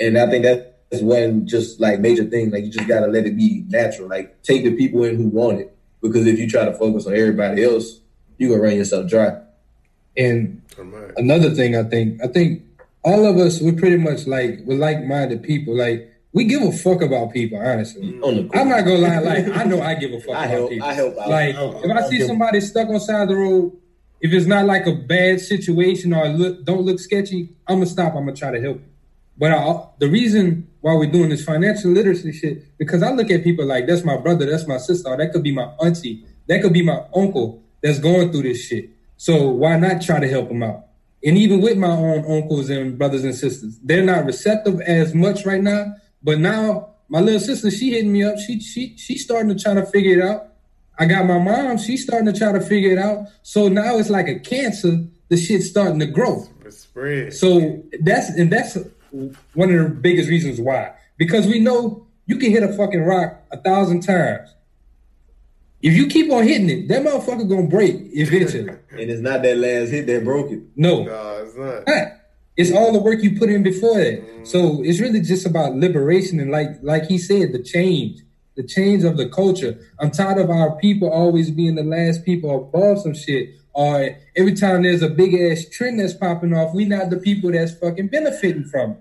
[0.00, 0.62] and I think that's
[1.00, 4.42] one just like major thing like you just got to let it be natural like
[4.42, 5.72] take the people in who want it
[6.02, 8.00] because if you try to focus on everybody else
[8.38, 9.38] you're gonna run yourself dry.
[10.16, 11.12] And Right.
[11.16, 12.62] another thing, I think, I think
[13.04, 15.76] all of us, we're pretty much like we're like-minded people.
[15.76, 18.12] Like we give a fuck about people, honestly.
[18.14, 18.24] Mm.
[18.24, 20.50] On the I'm not gonna lie, like I know I give a fuck I about
[20.50, 20.88] help- people.
[20.88, 21.28] I help out.
[21.28, 23.72] Like I- if I I see somebody stuck on the side of the road,
[24.22, 28.14] if it's not like a bad situation or look don't look sketchy, I'm gonna stop.
[28.14, 28.80] I'm gonna try to help.
[29.36, 33.44] But I, the reason why we're doing this financial literacy shit because I look at
[33.44, 36.62] people like that's my brother, that's my sister, or that could be my auntie, that
[36.62, 38.90] could be my uncle that's going through this shit.
[39.16, 40.86] So why not try to help them out?
[41.22, 45.44] And even with my own uncles and brothers and sisters, they're not receptive as much
[45.44, 45.94] right now.
[46.22, 48.38] But now my little sister, she hitting me up.
[48.38, 50.46] She she she's starting to try to figure it out.
[50.98, 53.26] I got my mom, she's starting to try to figure it out.
[53.42, 55.04] So now it's like a cancer.
[55.28, 56.46] The shit's starting to grow.
[56.64, 57.32] It's spread.
[57.34, 58.78] So that's and that's
[59.54, 60.92] one of the biggest reasons why.
[61.16, 64.54] Because we know you can hit a fucking rock a thousand times.
[65.82, 68.74] If you keep on hitting it, that motherfucker gonna break eventually.
[68.90, 70.60] And it's not that last hit that broke it.
[70.76, 71.86] no, Nah, it's not.
[71.86, 72.08] not.
[72.56, 74.20] It's all the work you put in before that.
[74.22, 74.44] Mm-hmm.
[74.44, 78.20] So it's really just about liberation and like like he said, the change.
[78.56, 79.78] The change of the culture.
[79.98, 83.54] I'm tired of our people always being the last people above some shit.
[83.72, 87.52] Or every time there's a big ass trend that's popping off, we not the people
[87.52, 88.98] that's fucking benefiting from it.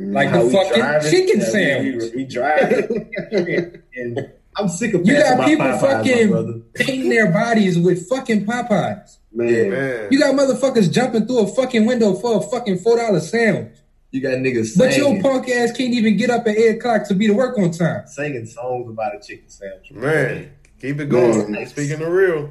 [0.00, 0.14] Mm.
[0.14, 2.12] Like How the fucking driving, chicken yeah, sandwich.
[2.14, 3.12] We, we driving.
[3.96, 9.18] and I'm sick of You got people Popeyes, fucking painting their bodies with fucking Popeyes.
[9.32, 10.08] Man, Man.
[10.10, 13.76] You got motherfuckers jumping through a fucking window for a fucking four dollar sandwich.
[14.10, 17.06] You got niggas But singing, your punk ass can't even get up at eight o'clock
[17.08, 18.06] to be to work on time.
[18.06, 19.92] singing songs about a chicken sandwich.
[19.92, 21.50] Man, keep it going.
[21.52, 21.66] Man.
[21.66, 22.50] Speaking of real.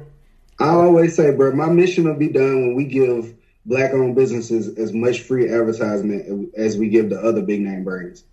[0.60, 3.34] I always say, bro, my mission will be done when we give
[3.66, 8.24] black-owned businesses as much free advertisement as we give the other big name brands.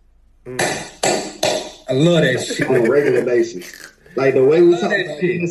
[0.47, 2.67] I love that shit.
[2.67, 3.71] on a regular basis.
[4.15, 5.49] Like the way we talk about shit.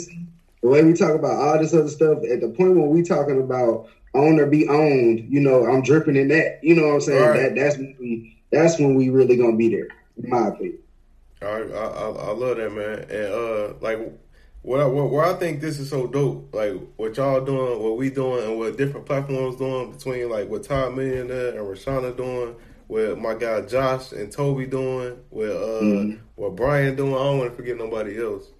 [0.62, 3.40] The way we talk about all this other stuff, at the point when we talking
[3.40, 6.60] about own or be owned, you know, I'm dripping in that.
[6.62, 7.22] You know what I'm saying?
[7.22, 7.36] Right.
[7.42, 9.88] That that's when we that's when we really gonna be there,
[10.22, 10.78] in my opinion.
[11.42, 13.98] I, I I I love that man, and uh, like
[14.64, 17.96] what I what, where I think this is so dope, like what y'all doing, what
[17.98, 22.56] we doing, and what different platforms doing between like what Todd Millionaire and Rashana doing,
[22.86, 26.18] what my guy Josh and Toby doing, what uh Mhm.
[26.36, 27.12] what Brian doing.
[27.14, 28.50] I don't want to forget nobody else.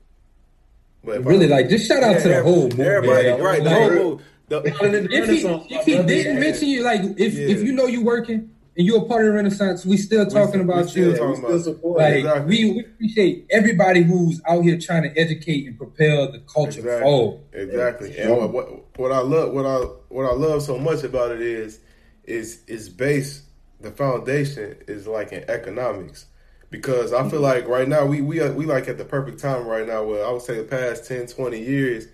[1.03, 2.89] But Really, I- like, just shout out to the whole movement.
[2.89, 3.41] Everybody, man.
[3.43, 3.65] right?
[3.65, 4.23] The whole move.
[4.49, 7.49] The, if he if he didn't mention you, like if Yeah.
[7.49, 10.67] if you know you working and you're a part of the Renaissance, we still talking
[10.67, 11.17] we about still you.
[11.17, 11.99] talking we still about- support.
[11.99, 12.65] Like Exactly.
[12.65, 17.03] we, we appreciate everybody who's out here trying to educate and propel the culture Exactly.
[17.03, 17.41] forward.
[17.53, 18.19] Exactly.
[18.19, 19.77] And what, what what I love what I
[20.09, 21.81] what I love so much about it is
[22.25, 23.43] is is based
[23.81, 26.27] the foundation is like in economics.
[26.71, 29.67] Because I feel like right now we we are, we like at the perfect time
[29.67, 32.09] right now where I would say the past 10 20 years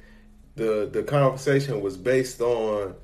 [0.56, 2.94] the the conversation was based on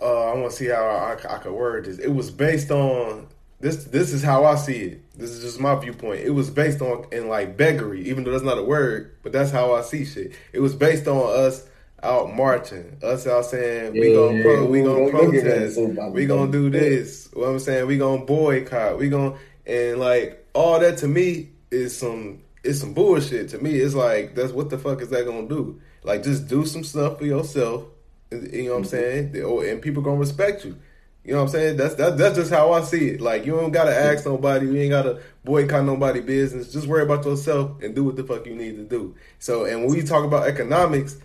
[0.00, 1.98] uh, I want to see how I, I could word this.
[1.98, 3.28] It was based on
[3.60, 3.84] this.
[3.84, 5.18] This is how I see it.
[5.18, 6.20] This is just my viewpoint.
[6.20, 9.50] It was based on in like beggary, even though that's not a word, but that's
[9.50, 10.32] how I see shit.
[10.52, 11.66] It was based on us
[12.02, 15.78] out marching, us out saying we Yeah, gonna pro, we gonna We gonna protest,
[16.12, 17.28] we gonna do this.
[17.32, 19.36] What I'm saying, we gonna boycott, we gonna
[19.66, 23.48] and like all that to me is some it's some bullshit.
[23.50, 25.80] To me, it's like that's what the fuck is that gonna do?
[26.02, 27.84] Like just do some stuff for yourself.
[28.30, 29.34] You know what I'm saying?
[29.44, 30.76] Oh, And people gonna respect you.
[31.24, 31.76] You know what I'm saying?
[31.76, 33.20] That's that, that's just how I see it.
[33.20, 36.72] Like you don't gotta ask nobody, you ain't gotta boycott nobody business.
[36.72, 39.16] Just worry about yourself and do what the fuck you need to do.
[39.40, 41.18] So and when we talk about economics,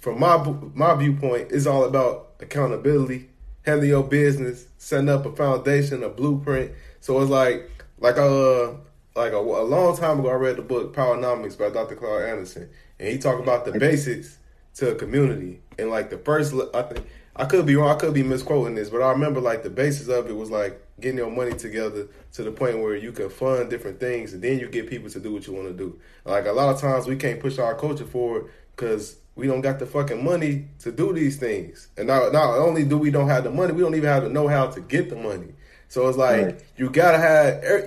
[0.00, 0.36] from my
[0.74, 3.28] my viewpoint, it's all about accountability,
[3.64, 6.72] handling your business, setting up a foundation, a blueprint.
[7.00, 8.72] So it's like like uh
[9.14, 11.94] like a, a long time ago, I read the book Powernomics by Dr.
[11.94, 12.68] Claude Anderson,
[12.98, 14.38] and he talked about the basics
[14.76, 15.60] to a community.
[15.78, 18.88] And like the first, I think I could be wrong, I could be misquoting this,
[18.88, 22.42] but I remember like the basis of it was like getting your money together to
[22.42, 25.32] the point where you can fund different things, and then you get people to do
[25.32, 25.98] what you want to do.
[26.24, 29.78] Like a lot of times, we can't push our culture forward because we don't got
[29.78, 31.88] the fucking money to do these things.
[31.98, 34.30] And not not only do we don't have the money, we don't even have the
[34.30, 35.52] know how to get the money.
[35.88, 36.60] So it's like Right.
[36.76, 37.84] you gotta have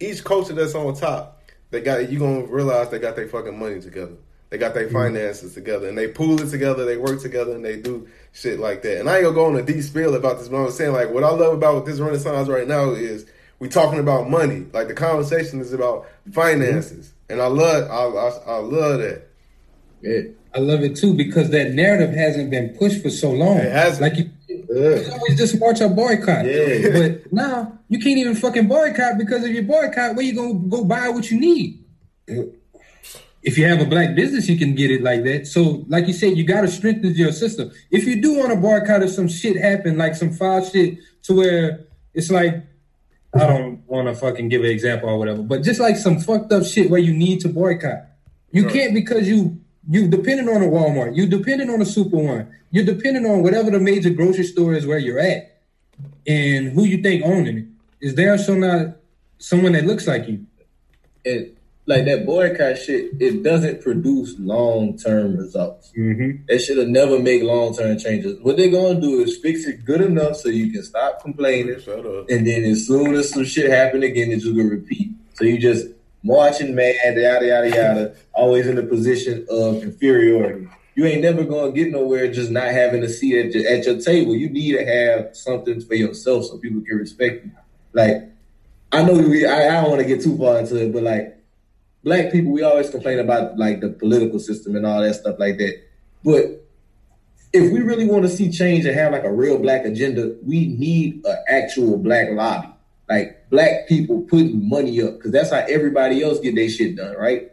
[0.00, 1.42] each culture that's on top.
[1.70, 4.14] They got you gonna realize they got their fucking money together.
[4.52, 4.92] They got their mm.
[4.92, 6.84] finances together, and they pool it together.
[6.84, 9.00] They work together, and they do shit like that.
[9.00, 11.08] And I ain't gonna go on a deep spiel about this, but I'm saying like
[11.08, 13.24] what I love about this Renaissance right now is
[13.60, 14.66] we talking about money.
[14.70, 17.32] Like the conversation is about finances, mm-hmm.
[17.32, 19.22] and I love I, I, I love that.
[20.02, 20.20] Yeah.
[20.54, 23.56] I love it too because that narrative hasn't been pushed for so long.
[23.56, 24.02] It hasn't.
[24.02, 26.44] Like you, it's always just march or boycott.
[26.44, 26.90] Yeah.
[26.92, 30.84] But now you can't even fucking boycott because if you boycott, where you gonna go
[30.84, 31.82] buy what you need?
[33.42, 35.46] If you have a black business, you can get it like that.
[35.48, 37.72] So, like you said, you got to strengthen your system.
[37.90, 41.34] If you do want to boycott, if some shit happen, like some foul shit, to
[41.34, 41.84] where
[42.14, 42.64] it's like,
[43.34, 46.52] I don't want to fucking give an example or whatever, but just like some fucked
[46.52, 48.04] up shit where you need to boycott,
[48.52, 48.72] you Right.
[48.72, 52.84] can't because you you depending on a Walmart, you depending on a Super One, you're
[52.84, 55.60] depending on whatever the major grocery store is where you're at,
[56.26, 57.64] and who you think owning it.
[58.00, 58.92] Is there so not uh,
[59.38, 60.46] someone that looks like you?
[61.24, 61.56] And
[61.86, 65.92] like that boycott shit, it doesn't produce long term results.
[65.98, 66.44] Mm-hmm.
[66.48, 68.38] They should have never make long term changes.
[68.40, 72.06] What they're gonna do is fix it good enough so you can stop complaining, Shut
[72.06, 72.30] up.
[72.30, 75.10] and then as soon as some shit happen again, it's just gonna repeat.
[75.34, 75.88] So you just
[76.22, 80.68] marching mad, yada yada yada, always in a position of inferiority.
[80.94, 83.98] You ain't never gonna get nowhere just not having a seat at your, at your
[84.00, 84.36] table.
[84.36, 87.50] You need to have something for yourself so people can respect you.
[87.92, 88.28] Like
[88.92, 91.41] I know we, I, I don't want to get too far into it, but like
[92.04, 95.58] black people, we always complain about like the political system and all that stuff like
[95.58, 95.82] that.
[96.24, 96.64] But
[97.52, 100.68] if we really want to see change and have like a real black agenda, we
[100.68, 102.68] need an actual black lobby.
[103.08, 107.14] Like black people putting money up because that's how everybody else get their shit done,
[107.16, 107.50] right?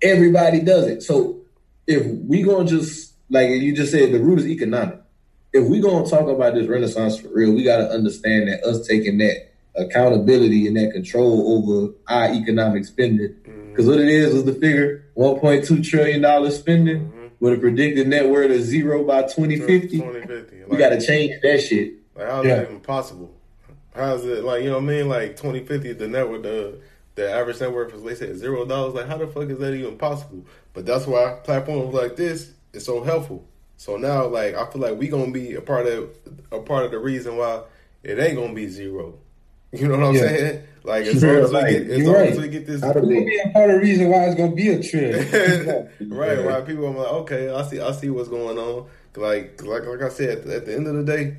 [0.00, 1.02] Everybody does it.
[1.02, 1.40] So
[1.86, 5.00] if we gonna just like you just said, the root is economic.
[5.52, 9.18] If we gonna talk about this renaissance for real, we gotta understand that us taking
[9.18, 13.34] that accountability and that control over our economic spending.
[13.46, 13.61] Mm.
[13.72, 17.26] Because what it is is the figure 1.2 trillion dollars spending mm-hmm.
[17.40, 19.98] with a predicted net worth of zero by 2050.
[19.98, 20.64] 2050.
[20.68, 21.94] We got to change that shit.
[22.14, 22.56] Like, how's Yeah.
[22.56, 23.34] that even possible?
[23.94, 24.62] How's it like?
[24.62, 25.08] You know what I mean?
[25.08, 26.78] Like 2050, the network, the
[27.14, 28.94] the average net worth is they said zero dollars.
[28.94, 30.44] Like, how the fuck is that even possible?
[30.72, 33.46] But that's why platforms like this is so helpful.
[33.76, 36.16] So now, like, I feel like we gonna be a part of
[36.50, 37.62] a part of the reason why
[38.02, 39.18] it ain't gonna be zero.
[39.72, 40.20] You know what I'm Yeah.
[40.20, 40.62] saying?
[40.84, 42.30] Like as long as we get, as long right.
[42.30, 44.24] as we get this Out of It could be a part of the reason why
[44.24, 45.90] it's gonna be a trip.
[46.00, 46.66] right, right.
[46.66, 48.88] People, I'm like, okay, I see, I see what's going on.
[49.14, 51.36] Like, like, like I said, at the, at the end of the day,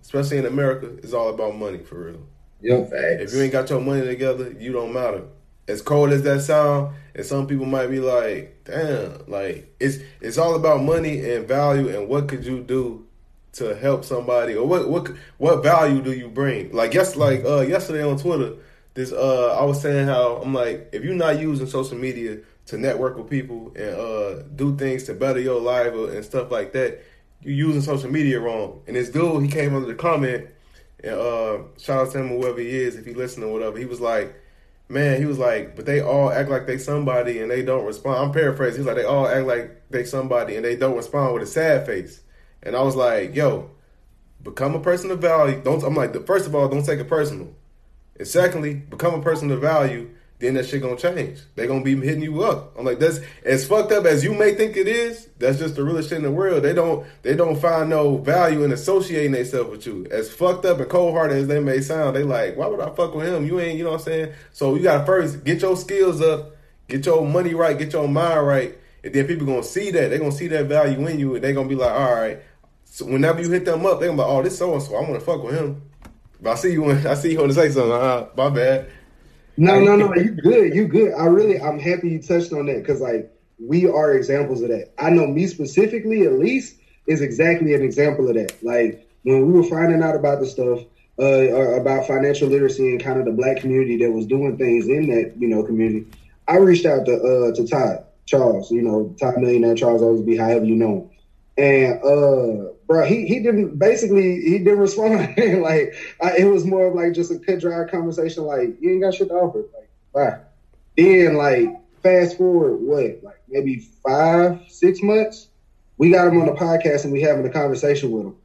[0.00, 2.20] especially in America, it's all about money for real.
[2.60, 2.90] yep.
[2.92, 5.24] If you ain't got your money together, you don't matter.
[5.66, 10.38] As cold as that sound, and some people might be like, damn, like it's it's
[10.38, 13.06] all about money and value and what could you do
[13.52, 16.72] to help somebody or what what what value do you bring?
[16.72, 18.54] Like yes, like uh yesterday on Twitter,
[18.94, 22.78] this uh I was saying how I'm like if you're not using social media to
[22.78, 27.02] network with people and uh do things to better your life and stuff like that,
[27.42, 28.82] you're using social media wrong.
[28.86, 30.48] And this dude he came under the comment
[31.02, 33.78] and uh shout out to him whoever he is if he listening or whatever.
[33.78, 34.32] He was like,
[34.88, 38.18] man, he was like, but they all act like they somebody and they don't respond.
[38.18, 38.80] I'm paraphrasing.
[38.80, 41.86] He's like, they all act like they somebody and they don't respond with a sad
[41.86, 42.22] face.
[42.62, 43.70] And I was like, yo,
[44.42, 45.60] become a person of value.
[45.62, 47.54] Don't I'm like, first of all, don't take it personal.
[48.18, 50.10] And secondly, become a person of value.
[50.40, 51.40] Then that shit gonna change.
[51.54, 52.74] They gonna be hitting you up.
[52.78, 55.28] I'm like, that's as fucked up as you may think it is.
[55.38, 56.62] That's just the realest shit in the world.
[56.62, 60.06] They don't they don't find no value in associating themselves with you.
[60.10, 62.88] As fucked up and cold hearted as they may sound, they like, why would I
[62.94, 63.46] fuck with him?
[63.46, 64.32] You ain't, you know what I'm saying?
[64.52, 66.56] So you gotta first get your skills up,
[66.88, 70.08] get your money right, get your mind right, and then people gonna see that.
[70.08, 72.40] They gonna see that value in you, and they gonna be like, all right.
[72.92, 74.96] So whenever you hit them up, they gonna be like, oh, this so and so,
[74.96, 75.80] I wanna fuck with him.
[76.42, 77.92] But I see you when I see you want to say something.
[77.92, 78.90] Uh, my bad.
[79.56, 80.14] No, no, no.
[80.16, 80.74] You good.
[80.74, 81.12] You good.
[81.14, 84.92] I really, I'm happy you touched on that because like we are examples of that.
[84.98, 86.76] I know me specifically, at least,
[87.06, 88.62] is exactly an example of that.
[88.62, 90.80] Like when we were finding out about the stuff
[91.18, 94.88] uh, uh, about financial literacy and kind of the black community that was doing things
[94.88, 96.06] in that you know community,
[96.48, 98.70] I reached out to uh, to Todd Charles.
[98.70, 101.02] You know, Todd Millionaire Charles always be however you know.
[101.02, 101.09] him.
[101.60, 105.36] And uh, bro, he he didn't basically he didn't respond.
[105.60, 108.44] like I, it was more of like just a cut dry conversation.
[108.44, 109.64] Like you ain't got shit to offer.
[109.74, 110.38] Like bye.
[110.96, 111.68] Then like
[112.02, 115.48] fast forward what like maybe five six months,
[115.98, 118.36] we got him on the podcast and we having a conversation with him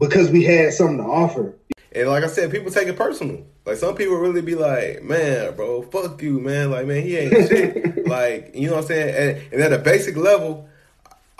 [0.00, 1.54] because we had something to offer.
[1.92, 3.46] And like I said, people take it personal.
[3.64, 7.48] Like some people really be like, "Man, bro, fuck you, man." Like, man, he ain't
[7.48, 8.06] shit.
[8.08, 9.14] like, you know what I'm saying?
[9.14, 10.68] And, and at a basic level,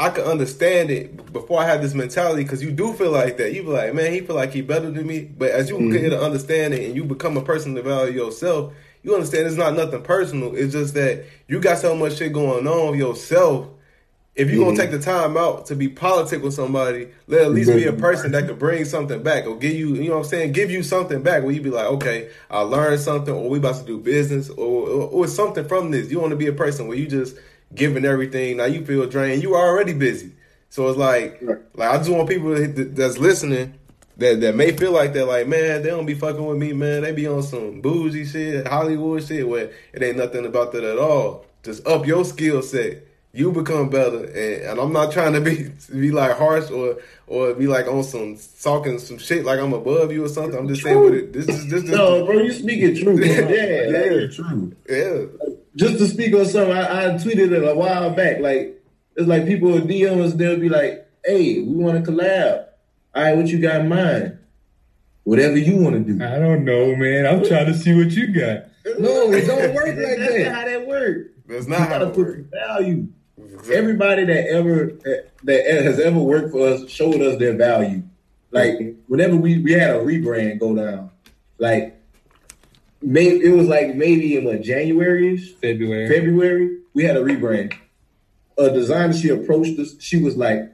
[0.01, 3.53] I could understand it before I had this mentality because you do feel like that.
[3.53, 5.23] You be like, man, he feel like he better than me.
[5.23, 5.91] But as you mm-hmm.
[5.91, 8.73] get to understand it and you become a person to value yourself,
[9.03, 10.55] you understand it's not nothing personal.
[10.55, 13.69] It's just that you got so much shit going on yourself.
[14.37, 14.81] If you're gonna mm-hmm.
[14.81, 18.31] take the time out to be politic with somebody, let at least be a person
[18.33, 20.85] that could bring something back or give you, you know what I'm saying, give you
[20.85, 23.99] something back where you be like, okay, I learned something, or we about to do
[23.99, 26.09] business, or, or, or something from this.
[26.09, 27.37] You want to be a person where you just
[27.75, 28.57] giving everything.
[28.59, 29.43] Now you feel drained.
[29.43, 30.33] You already busy,
[30.71, 31.59] so it's like, Right.
[31.75, 33.75] like I just want people that's listening
[34.17, 37.03] that that may feel like they're like, man, they don't be fucking with me, man.
[37.03, 40.99] They be on some bougie shit, Hollywood shit, where it ain't nothing about that at
[40.99, 41.47] all.
[41.63, 43.05] Just up your skill set.
[43.35, 46.97] You become better, and, and I'm not trying to be be like harsh or
[47.27, 50.59] or be like on some talking some shit like I'm above you or something.
[50.59, 53.21] I'm just saying, what it, this is this is No, bro, you speaking truth.
[53.25, 54.23] Yeah, Yeah.
[54.23, 54.73] like, True.
[54.89, 55.55] yeah.
[55.79, 58.41] Just to speak on something, I, I tweeted it a while back.
[58.41, 58.83] Like
[59.17, 62.67] it's like people would DM us, they'll be like, "Hey, we want to collab.
[63.15, 64.39] All right, what you got in mind?
[65.25, 67.27] Whatever you want to do." I don't know, man.
[67.27, 68.65] I'm trying to see what you got.
[68.99, 70.17] No, it don't work like that.
[70.19, 70.45] That's that.
[70.47, 71.29] not how that works.
[71.47, 72.35] That's You not how gotta it put works.
[72.37, 73.09] some value.
[73.73, 74.93] Everybody that ever
[75.45, 78.03] that has ever worked for us showed us their value.
[78.51, 81.11] Like whenever we we had a rebrand go down,
[81.59, 81.98] like
[83.03, 86.09] maybe it was like maybe in what January-ish, February.
[86.09, 87.75] February, we had a rebrand.
[88.57, 89.95] A designer, she approached us.
[90.01, 90.71] She was like,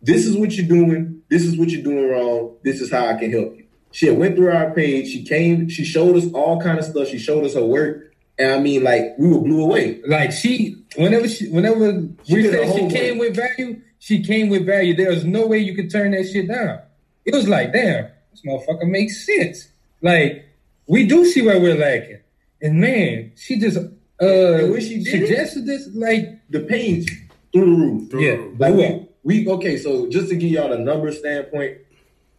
[0.00, 1.22] "This is what you're doing.
[1.28, 2.56] This is what you're doing wrong.
[2.62, 5.08] This is how I can help you." She had went through our page.
[5.08, 5.68] She came.
[5.68, 7.08] She showed us all kind of stuff.
[7.08, 10.00] She showed us her work, and I mean, like we were blew away.
[10.06, 14.66] Like she, whenever she, whenever She we said she came with value, she came with
[14.66, 14.94] value.
[14.94, 16.80] There was no way you could turn that shit down.
[17.24, 19.68] It was like, damn, this motherfucker makes sense.
[20.02, 20.44] Like
[20.86, 22.20] we do see where we're lacking,
[22.62, 23.88] and man, she just uh
[24.20, 25.88] when she did it- suggested this.
[25.94, 27.06] Like, The page
[27.52, 28.10] through the roof.
[28.10, 28.60] Through the yeah, roof.
[28.60, 29.08] Like we,
[29.44, 29.76] we okay.
[29.78, 31.78] So just to give y'all the number standpoint,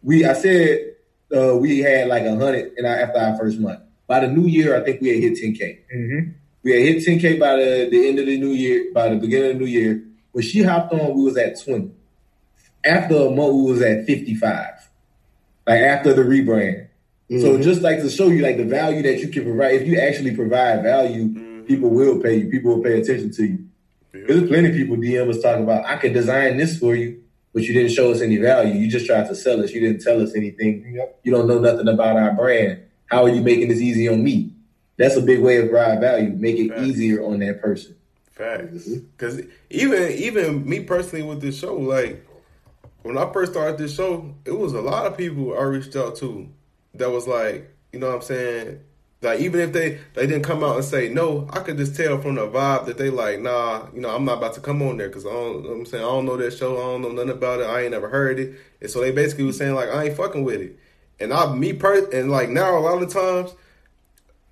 [0.03, 0.95] we I said
[1.35, 3.79] uh, we had like a hundred and our, after our first month.
[4.07, 5.79] By the new year, I think we had hit 10k.
[5.95, 6.33] Mhm.
[6.61, 8.91] We had hit 10k by the, the end of the new year.
[8.93, 11.89] By the beginning of the new year, when she hopped on, we was at 20.
[12.85, 14.89] After a month, we was at 55.
[15.67, 16.84] Like after the rebrand.
[17.29, 17.63] So mm-hmm.
[17.63, 19.75] just like to show you like the value that you can provide.
[19.75, 21.61] If you actually provide value, mm-hmm.
[21.63, 22.49] people will pay you.
[22.49, 23.65] People will pay attention to you.
[24.13, 27.21] There's plenty of people DM us talking about I could design this for you,
[27.53, 28.73] but you didn't show us any value.
[28.73, 29.71] You just tried to sell us.
[29.71, 30.93] You didn't tell us anything.
[30.95, 31.19] Yep.
[31.23, 32.83] You don't know nothing about our brand.
[33.07, 34.51] How how are you making this easy on me?
[34.97, 36.29] That's a big way of provide value.
[36.29, 36.81] Make it Facts.
[36.81, 37.95] easier on that person.
[38.31, 38.87] Facts.
[38.87, 39.05] Mm-hmm.
[39.17, 42.25] Because even even me personally with this show, like
[43.01, 46.15] when I first started this show, it was a lot of people I reached out
[46.17, 46.49] to
[46.97, 48.79] that was like, you know what I'm saying?
[49.21, 52.21] Like even if they they didn't come out and say no, I could just tell
[52.21, 54.97] from the vibe that they like, nah, you know, I'm not about to come on
[54.97, 56.03] there because i don't know i'm saying?
[56.03, 58.39] I don't know that show, I don't know nothing about it, I ain't never heard
[58.39, 60.77] it, and so they basically was saying like I ain't fucking with it,
[61.19, 63.55] and I me per and like now a lot of times,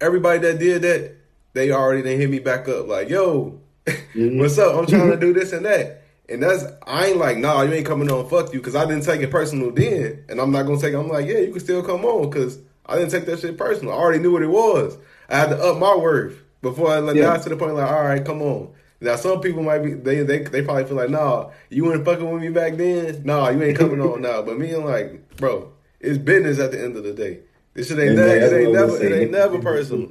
[0.02, 1.16] everybody that did that,
[1.54, 2.88] they already they hit me back up.
[2.88, 4.40] Like, yo, mm-hmm.
[4.40, 4.76] what's up?
[4.76, 6.03] I'm trying to do this and that.
[6.34, 9.04] And that's I ain't like, nah, you ain't coming on, fuck you, because I didn't
[9.04, 10.94] take it personal then, and I'm not gonna take.
[10.94, 10.98] it.
[10.98, 12.58] I'm like, yeah, you can still come on, because
[12.88, 13.94] I didn't take that shit personal.
[13.94, 14.98] I already knew what it was.
[15.30, 17.24] I had to up my worth before I like, Yeah.
[17.24, 18.74] got to the point like, all right, come on.
[19.00, 22.28] Now some people might be they they they probably feel like, nah, you weren't fucking
[22.28, 23.22] with me back then.
[23.24, 24.42] Nah, you ain't coming on now.
[24.42, 27.42] But me, I'm like, bro, it's business at the end of the day.
[27.76, 28.38] This shit ain't And that.
[28.38, 29.04] It ain't never.
[29.04, 30.10] It ain't never personal.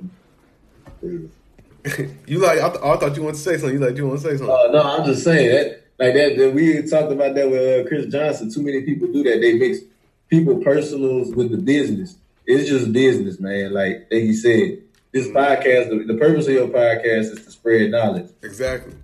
[1.02, 2.60] you like?
[2.60, 3.76] I, th- I thought you wanted to say something.
[3.80, 3.96] You like?
[3.96, 4.54] You want to say something?
[4.54, 7.88] Uh, no, I'm just saying that like that, that we talked about that with uh,
[7.88, 8.52] Chris Johnson.
[8.52, 9.40] Too many people do that.
[9.40, 9.78] They mix
[10.28, 12.16] people personals with the business.
[12.46, 13.72] It's just business, man.
[13.72, 14.82] Like you said,
[15.12, 18.30] this podcast, the, the purpose of your podcast is to spread knowledge.
[18.42, 18.94] Exactly.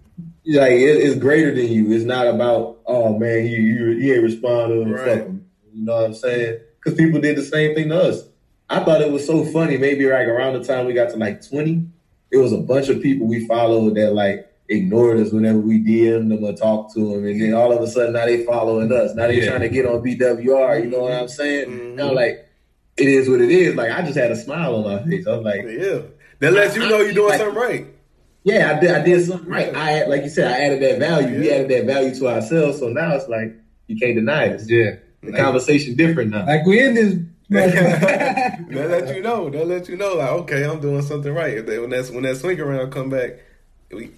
[0.46, 1.92] Like it, it's greater than you.
[1.92, 4.90] It's not about oh man, you you, you ain't responding.
[4.90, 5.28] Right.
[5.72, 6.60] You know what I'm saying?
[6.82, 8.22] Because people did the same thing to us.
[8.70, 9.76] I thought it was so funny.
[9.76, 11.86] Maybe like around the time we got to like 20,
[12.30, 16.30] it was a bunch of people we followed that like ignored us whenever we DM'd
[16.30, 19.14] them or talked to them, and then all of a sudden now they following us.
[19.14, 19.48] Now they Yeah.
[19.50, 20.78] trying to get on BWR.
[20.84, 21.68] You know what I'm saying?
[21.70, 21.94] Mhm.
[21.94, 22.44] Now like
[22.96, 23.74] it is what it is.
[23.74, 25.26] Like I just had a smile on my face.
[25.26, 26.00] I was like, Yeah.
[26.40, 27.86] That lets you know you're doing something right.
[28.44, 28.90] yeah, I did.
[28.90, 29.74] I did something right.
[29.74, 31.40] I had, like you said, I added that value.
[31.40, 32.78] We added that value to ourselves.
[32.78, 33.52] So now it's like
[33.88, 34.60] you can't deny it.
[34.66, 34.96] Yeah.
[35.22, 36.46] The conversation different now.
[36.46, 37.14] Like we in this.
[37.50, 39.48] that let you know.
[39.50, 40.14] That let you know.
[40.16, 41.56] Like, okay, I'm doing something right.
[41.56, 43.38] If they, when that's when that swing around come back,
[43.90, 44.10] we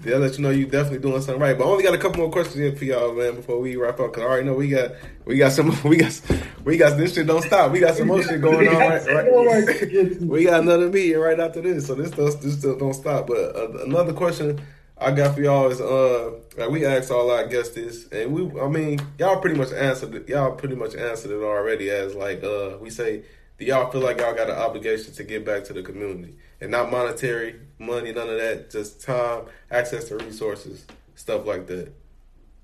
[0.00, 1.56] they'll let you know you definitely doing something right.
[1.56, 4.00] But I only got a couple more questions in for y'all, man, before we wrap
[4.00, 4.12] up.
[4.12, 4.92] Cause I already know we got
[5.24, 6.20] we got some we got
[6.64, 7.72] we got this shit don't stop.
[7.72, 9.06] We got some more shit going on right.
[9.06, 10.20] right.
[10.20, 13.26] we got another meeting right after this, so this stuff this stuff don't stop.
[13.26, 14.60] But uh, another question
[15.00, 18.60] I got for y'all is uh like we asked all our guests this, and we
[18.60, 20.28] I mean y'all pretty much answered it.
[20.28, 23.22] Y'all pretty much answered it already as like uh we say.
[23.58, 26.70] Do y'all feel like y'all got an obligation to give back to the community and
[26.70, 30.86] not monetary money, none of that, just time, access to resources,
[31.16, 31.92] stuff like that.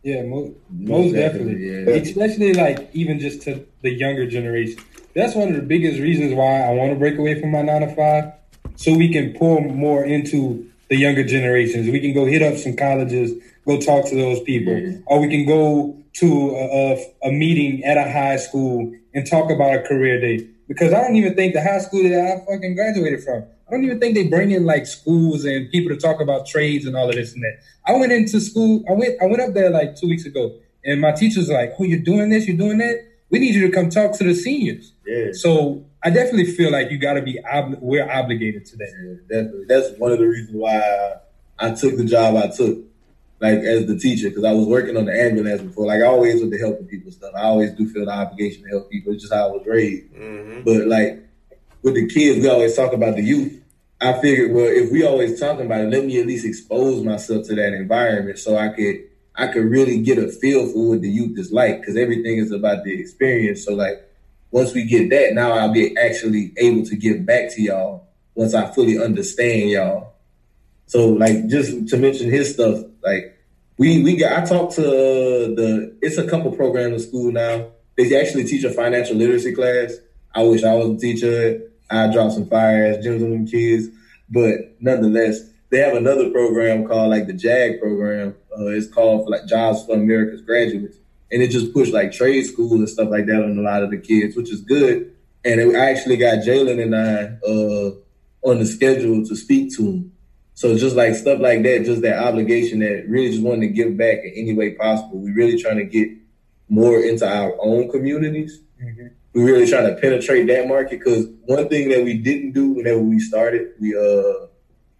[0.04, 1.54] Yeah, most, Most most definitely.
[1.54, 2.00] definitely, yeah.
[2.00, 4.78] Especially like even just to the younger generation.
[5.14, 7.80] That's one of the biggest reasons why I want to break away from my nine
[7.80, 8.32] to five,
[8.76, 11.90] so we can pour more into the younger generations.
[11.90, 13.32] We can go hit up some colleges,
[13.66, 16.92] go talk to those people, or we can go to a,
[17.24, 20.46] a, a meeting at a high school and talk about a career day.
[20.66, 23.84] Because I don't even think the high school that I fucking graduated from, I don't
[23.84, 27.08] even think they bring in like schools and people to talk about trades and all
[27.08, 27.60] of this and that.
[27.86, 28.84] I went into school.
[28.88, 29.20] I went.
[29.20, 30.54] I went up there like two weeks ago,
[30.84, 32.46] and my teacher's like, "Oh, you're doing this.
[32.46, 33.04] You're doing that.
[33.30, 35.32] We need you to come talk to the seniors." Yeah.
[35.32, 37.40] So I definitely feel like you got to be.
[37.50, 38.92] Obli- we're obligated to that.
[39.02, 39.64] Yeah, definitely.
[39.66, 41.14] That's one of the reasons why
[41.58, 42.78] I took the job I took,
[43.44, 45.86] like as the teacher, because I was working on the ambulance before.
[45.86, 47.32] Like I always with the helping people stuff.
[47.36, 49.12] I always do feel the obligation to help people.
[49.12, 50.10] It's just how I was raised.
[50.14, 50.62] Mm-hmm.
[50.64, 51.28] But like
[51.82, 53.60] with the kids, we always talk about the youth.
[54.00, 57.46] I figured, well, if we always talking about it, let me at least expose myself
[57.48, 59.04] to that environment so I could
[59.36, 62.50] I could really get a feel for what the youth is like because everything is
[62.50, 63.62] about the experience.
[63.64, 64.08] So like
[64.52, 68.54] once we get that, now I'll be actually able to give back to y'all once
[68.54, 70.14] I fully understand y'all.
[70.86, 73.33] So like just to mention his stuff, like
[73.78, 77.68] we we got I talked to the it's a couple programs in school now.
[77.96, 79.94] They actually teach a financial literacy class.
[80.34, 81.62] I wish I was a teacher.
[81.90, 83.88] I drop some fire ass gems on them kids,
[84.28, 85.40] but nonetheless,
[85.70, 88.34] they have another program called like the JAG program.
[88.56, 90.96] Uh, it's called for like Jobs for America's Graduates,
[91.30, 93.90] and it just pushed like trade schools and stuff like that on a lot of
[93.90, 95.12] the kids, which is good.
[95.44, 99.82] And it, I actually got Jalen and I uh, on the schedule to speak to
[99.82, 100.12] them.
[100.54, 103.96] So just like stuff like that, just that obligation that really just wanting to give
[103.96, 105.18] back in any way possible.
[105.18, 106.08] We really trying to get
[106.68, 108.60] more into our own communities.
[109.32, 113.00] We really trying to penetrate that market because one thing that we didn't do whenever
[113.00, 114.46] we started, we uh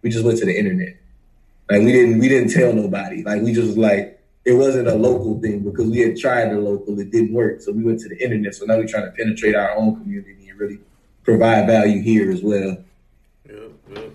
[0.01, 0.97] we just went to the internet.
[1.69, 3.23] Like we didn't we didn't tell nobody.
[3.23, 6.99] Like we just like it wasn't a local thing because we had tried the local,
[6.99, 7.61] it didn't work.
[7.61, 8.53] So we went to the internet.
[8.55, 10.79] So now we're trying to penetrate our own community and really
[11.23, 12.77] provide value here as well.
[13.47, 14.14] Yep, yep.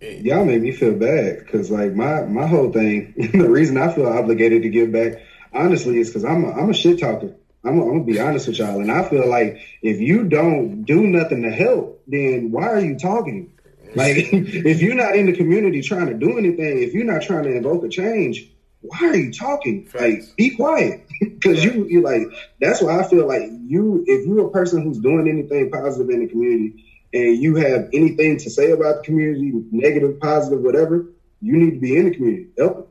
[0.00, 4.06] Y'all make me feel bad because like my my whole thing, the reason I feel
[4.06, 5.20] obligated to give back,
[5.52, 7.34] honestly, is because I'm a, I'm a shit talker.
[7.64, 11.06] I'm, I'm gonna be honest with y'all, and I feel like if you don't do
[11.06, 13.52] nothing to help, then why are you talking?
[13.94, 17.42] Like, if you're not in the community trying to do anything, if you're not trying
[17.42, 18.50] to invoke a change,
[18.80, 19.86] why are you talking?
[19.92, 22.22] Like, be quiet, because you you like.
[22.58, 26.20] That's why I feel like you, if you're a person who's doing anything positive in
[26.20, 31.06] the community, and you have anything to say about the community, negative, positive, whatever,
[31.40, 32.76] you need to be in the community, help.
[32.76, 32.86] Them.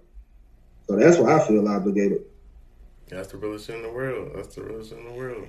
[0.88, 2.22] So that's why I feel obligated.
[3.08, 4.32] That's the realest shit in the world.
[4.36, 5.48] That's the realest shit in the world.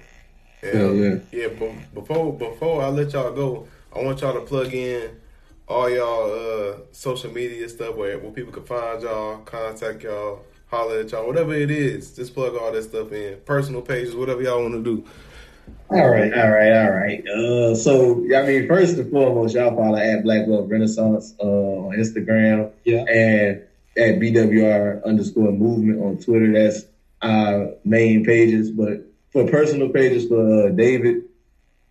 [0.61, 1.19] Hell yeah.
[1.33, 5.17] Yeah, but before before I let y'all go, I want y'all to plug in
[5.67, 11.01] all y'all uh, social media stuff where, where people can find y'all, contact y'all, holler
[11.01, 12.15] at y'all, whatever it is.
[12.15, 13.41] Just plug all that stuff in.
[13.45, 15.05] Personal pages, whatever y'all want to do.
[15.91, 17.27] All right, all right, all right.
[17.29, 22.71] Uh, so I mean, first and foremost, y'all follow at Black Renaissance uh, on Instagram,
[22.85, 23.03] Yeah.
[23.05, 23.63] and
[23.97, 26.53] at BWR underscore movement on Twitter.
[26.53, 26.85] That's
[27.23, 28.71] our main pages.
[28.71, 31.25] But for personal pages for uh, David,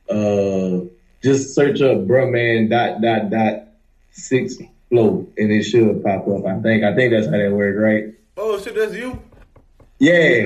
[0.10, 0.82] uh,
[1.24, 3.64] just search up bruhman dot dot dot
[4.12, 4.58] six
[4.90, 6.46] flow and it should pop up.
[6.46, 8.14] I think I think that's how that works, right?
[8.38, 9.22] Oh shit, that's you.
[10.00, 10.44] Yeah.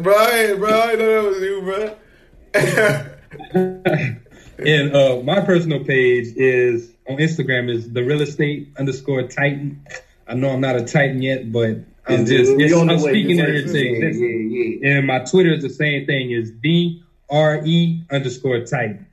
[0.00, 3.10] Brian, bro, I know that was you, bro.
[4.56, 9.84] And uh, my personal page is on Instagram is the real estate underscore titan.
[10.28, 11.70] I know I'm not a titan yet, but
[12.06, 14.96] I'm It's- just it's, I'm speaking to yeah, yeah, yeah.
[14.98, 19.06] And my Twitter is the same thing is D R E underscore titan.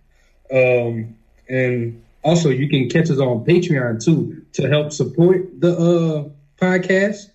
[0.51, 1.15] Um,
[1.49, 6.29] and also you can catch us on Patreon too to help support the uh,
[6.63, 7.29] podcast.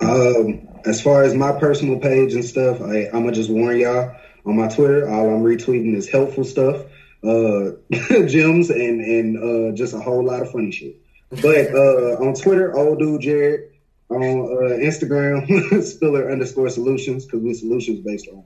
[0.00, 4.14] Um, as far as my personal page and stuff, I, I'm gonna just warn y'all
[4.46, 5.08] on my Twitter.
[5.08, 6.84] All I'm retweeting is helpful stuff,
[7.22, 7.72] uh,
[8.26, 10.96] gems, and and uh, just a whole lot of funny shit.
[11.30, 13.66] But uh, on Twitter, old dude Jared.
[14.08, 18.44] On uh, Instagram, Spiller underscore solutions because we're solutions based on.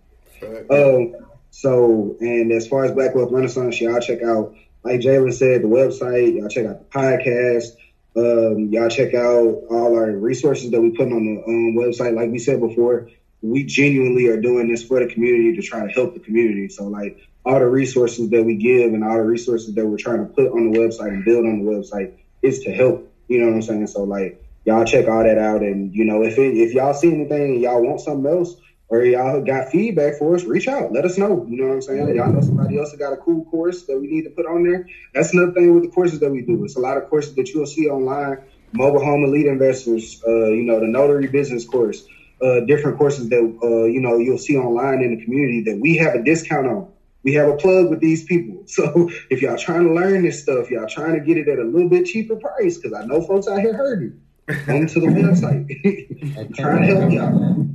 [0.71, 1.15] Um,
[1.51, 4.55] so, and as far as Black Wealth Renaissance, y'all check out,
[4.85, 6.36] like Jalen said, the website.
[6.36, 7.73] Y'all check out the podcast.
[8.16, 12.15] Um, y'all check out all our resources that we put on the um, website.
[12.15, 13.09] Like we said before,
[13.40, 16.69] we genuinely are doing this for the community to try to help the community.
[16.69, 20.19] So, like all the resources that we give and all the resources that we're trying
[20.19, 22.11] to put on the website and build on the website
[22.43, 23.02] is to help.
[23.28, 23.86] You know what I'm saying?
[23.89, 27.12] So, like y'all check all that out, and you know if it, if y'all see
[27.12, 28.55] anything and y'all want something else
[28.89, 30.93] or y'all got feedback for us, reach out.
[30.93, 31.47] Let us know.
[31.48, 32.15] You know what I'm saying?
[32.15, 34.65] Y'all know somebody else that got a cool course that we need to put on
[34.65, 34.86] there.
[35.15, 36.65] That's another thing with the courses that we do.
[36.65, 38.39] It's a lot of courses that you'll see online.
[38.73, 42.06] Mobile home elite investors, uh, you know, the notary business course,
[42.43, 45.97] uh, different courses that uh, you know you'll see online in the community that we
[45.97, 46.90] have a discount on.
[47.23, 48.65] We have a plug with these people.
[48.66, 51.65] So if y'all trying to learn this stuff, y'all trying to get it at a
[51.65, 54.20] little bit cheaper price, because I know folks out here hurting.
[54.48, 56.55] Come to the website.
[56.56, 57.66] Trying to help y'all.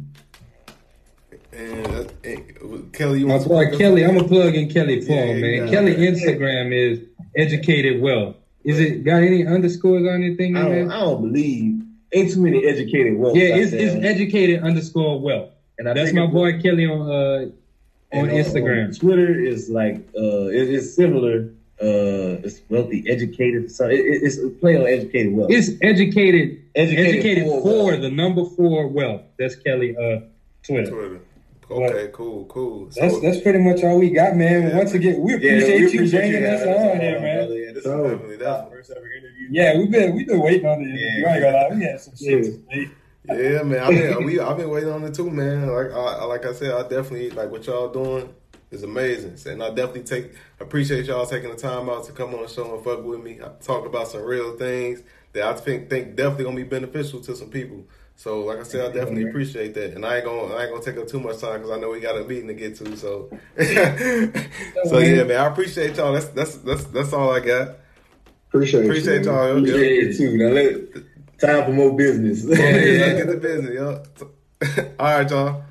[1.59, 3.75] And, uh, Kelly, you My boy?
[3.77, 5.53] Kelly, I'm gonna plug in Kelly for Yeah, him, man.
[5.65, 5.69] yeah.
[5.69, 6.99] Kelly Instagram is
[7.35, 8.35] educated wealth.
[8.63, 10.91] Is it got any underscores on anything I don't.
[10.91, 11.81] I don't believe
[12.13, 13.35] ain't too many educated wealth.
[13.35, 15.49] Yeah, it's, it's educated underscore wealth.
[15.77, 17.49] and I That's my it- boy Kelly on uh
[18.17, 18.97] on and Instagram.
[18.97, 21.49] Twitter is like uh, it, it's similar.
[21.81, 23.71] Uh, it's wealthy, educated.
[23.71, 25.51] So it, it, it's a play on educated wealth.
[25.51, 28.01] It's educated Educated educated, for for, wealth.
[28.01, 29.21] the number four wealth.
[29.37, 30.21] That's Kelly uh
[30.63, 30.91] Twitter.
[30.91, 31.19] Twitter.
[31.71, 32.89] Okay, cool, cool.
[32.91, 34.67] So, That's that's pretty much all we got, man.
[34.69, 34.77] Yeah.
[34.77, 37.37] Once again, we Yeah, appreciate, you appreciate bringing us on here, man.
[37.47, 37.59] brother.
[37.59, 38.77] Yeah, this So- is definitely, definitely.
[38.77, 39.47] first ever interview.
[39.51, 41.25] Yeah, we've been we've been waiting on the interview.
[41.27, 42.55] I ain't gonna lie, we had some shit.
[43.27, 43.83] Yeah, man.
[43.83, 45.67] I mean, we I've been waiting on it too, man.
[45.67, 48.29] Like I like I said, I definitely like what y'all doing.
[48.71, 49.35] is amazing.
[49.51, 52.75] And I definitely take appreciate y'all taking the time out to come on the show
[52.75, 53.39] and fuck with me.
[53.43, 55.01] I talk about some real things
[55.33, 57.85] that I think think definitely gonna be beneficial to some people.
[58.19, 60.83] So, like I said, I definitely appreciate that, and I ain't gonna I ain't gonna
[60.83, 62.97] take up too much time because I know we got a meeting to get to.
[62.97, 66.11] So, so yeah, man, I appreciate y'all.
[66.11, 67.77] That's that's that's that's all I got.
[68.49, 69.57] Appreciate, Appreciate you, y'all.
[69.59, 70.37] Appreciate it too.
[70.37, 72.43] Now let time for more business.
[72.43, 74.03] Yeah, get the business, yo.
[74.99, 75.63] All right, y'all.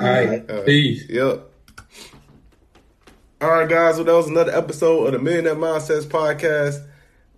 [0.00, 0.50] All right.
[0.50, 1.04] Uh, Peace.
[1.10, 1.50] Yep.
[3.42, 3.96] All right, guys.
[3.96, 6.82] Well, that was another episode of the Millionaire Mindsets podcast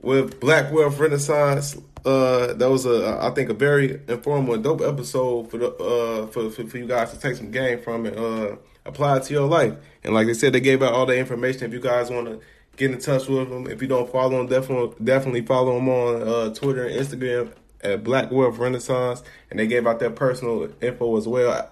[0.01, 1.77] with Black Wealth Renaissance.
[2.09, 6.26] Uh, that was a, I think, a very informative, and dope episode for the uh
[6.28, 8.56] for, for, for you guys to take some game from and uh
[8.86, 9.74] apply it to your life.
[10.02, 11.64] And like they said, they gave out all the information.
[11.64, 12.40] If you guys want to
[12.76, 16.22] get in touch with them, if you don't follow them, definitely definitely follow them on
[16.26, 17.52] uh, Twitter and Instagram
[17.82, 19.22] at Black Wealth Renaissance.
[19.51, 21.70] And they gave out their personal info as well.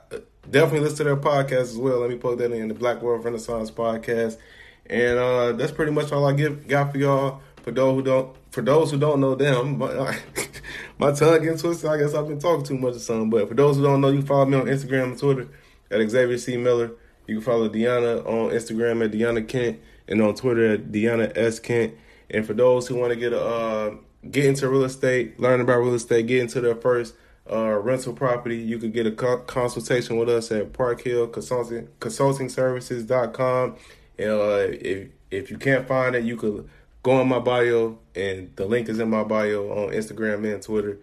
[0.51, 2.01] Definitely listen to their podcast as well.
[2.01, 4.37] Let me plug that in the Black Wealth Renaissance podcast.
[4.85, 7.41] And uh, that's pretty much all I give got for y'all.
[7.67, 10.21] For those who don't, for those who don't know them, my,
[10.99, 11.91] my tongue getting twisted.
[11.91, 13.29] I guess I've been talking too much or something.
[13.29, 15.49] But for those who don't know, you follow me on Instagram and Twitter
[15.91, 16.93] at Xavier C Miller.
[17.27, 21.59] You can follow Deanna on Instagram at Deanna Kent and on Twitter at Deanna S
[21.59, 21.95] Kent.
[22.31, 23.95] And for those who want to get a uh,
[24.31, 27.17] get into real estate, learn about real estate, get into their first
[27.51, 31.89] uh, rental property, you can get a co- consultation with us at Park Hill Consulting
[31.99, 33.75] Consulting Services.com.
[34.21, 36.69] And uh, if if you can't find it, you could
[37.07, 40.99] go in my bio, and the link is in my bio on Instagram and Twitter.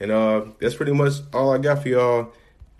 [0.00, 2.32] And uh, that's pretty much all I got for y'all.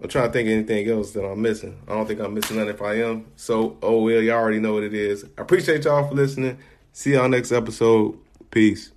[0.02, 1.78] I'm trying to think of anything else that I'm missing.
[1.86, 3.26] I don't think I'm missing nothing if I am.
[3.36, 5.24] So, oh well, y'all already know what it is.
[5.38, 6.58] I appreciate y'all for listening.
[6.92, 8.18] See y'all next episode.
[8.50, 8.90] Peace.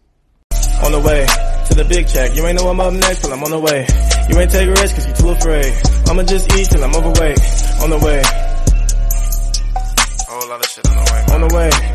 [0.84, 1.28] On the way
[1.68, 2.36] to the big check.
[2.36, 3.86] You ain't know I'm up next till I'm on the way.
[4.28, 5.72] You ain't take risks cause you too afraid.
[6.10, 7.40] I'ma just eat till I'm overweight.
[7.84, 8.24] On the way.
[10.26, 11.36] Whole lot of shit on the way.
[11.36, 11.87] On the way.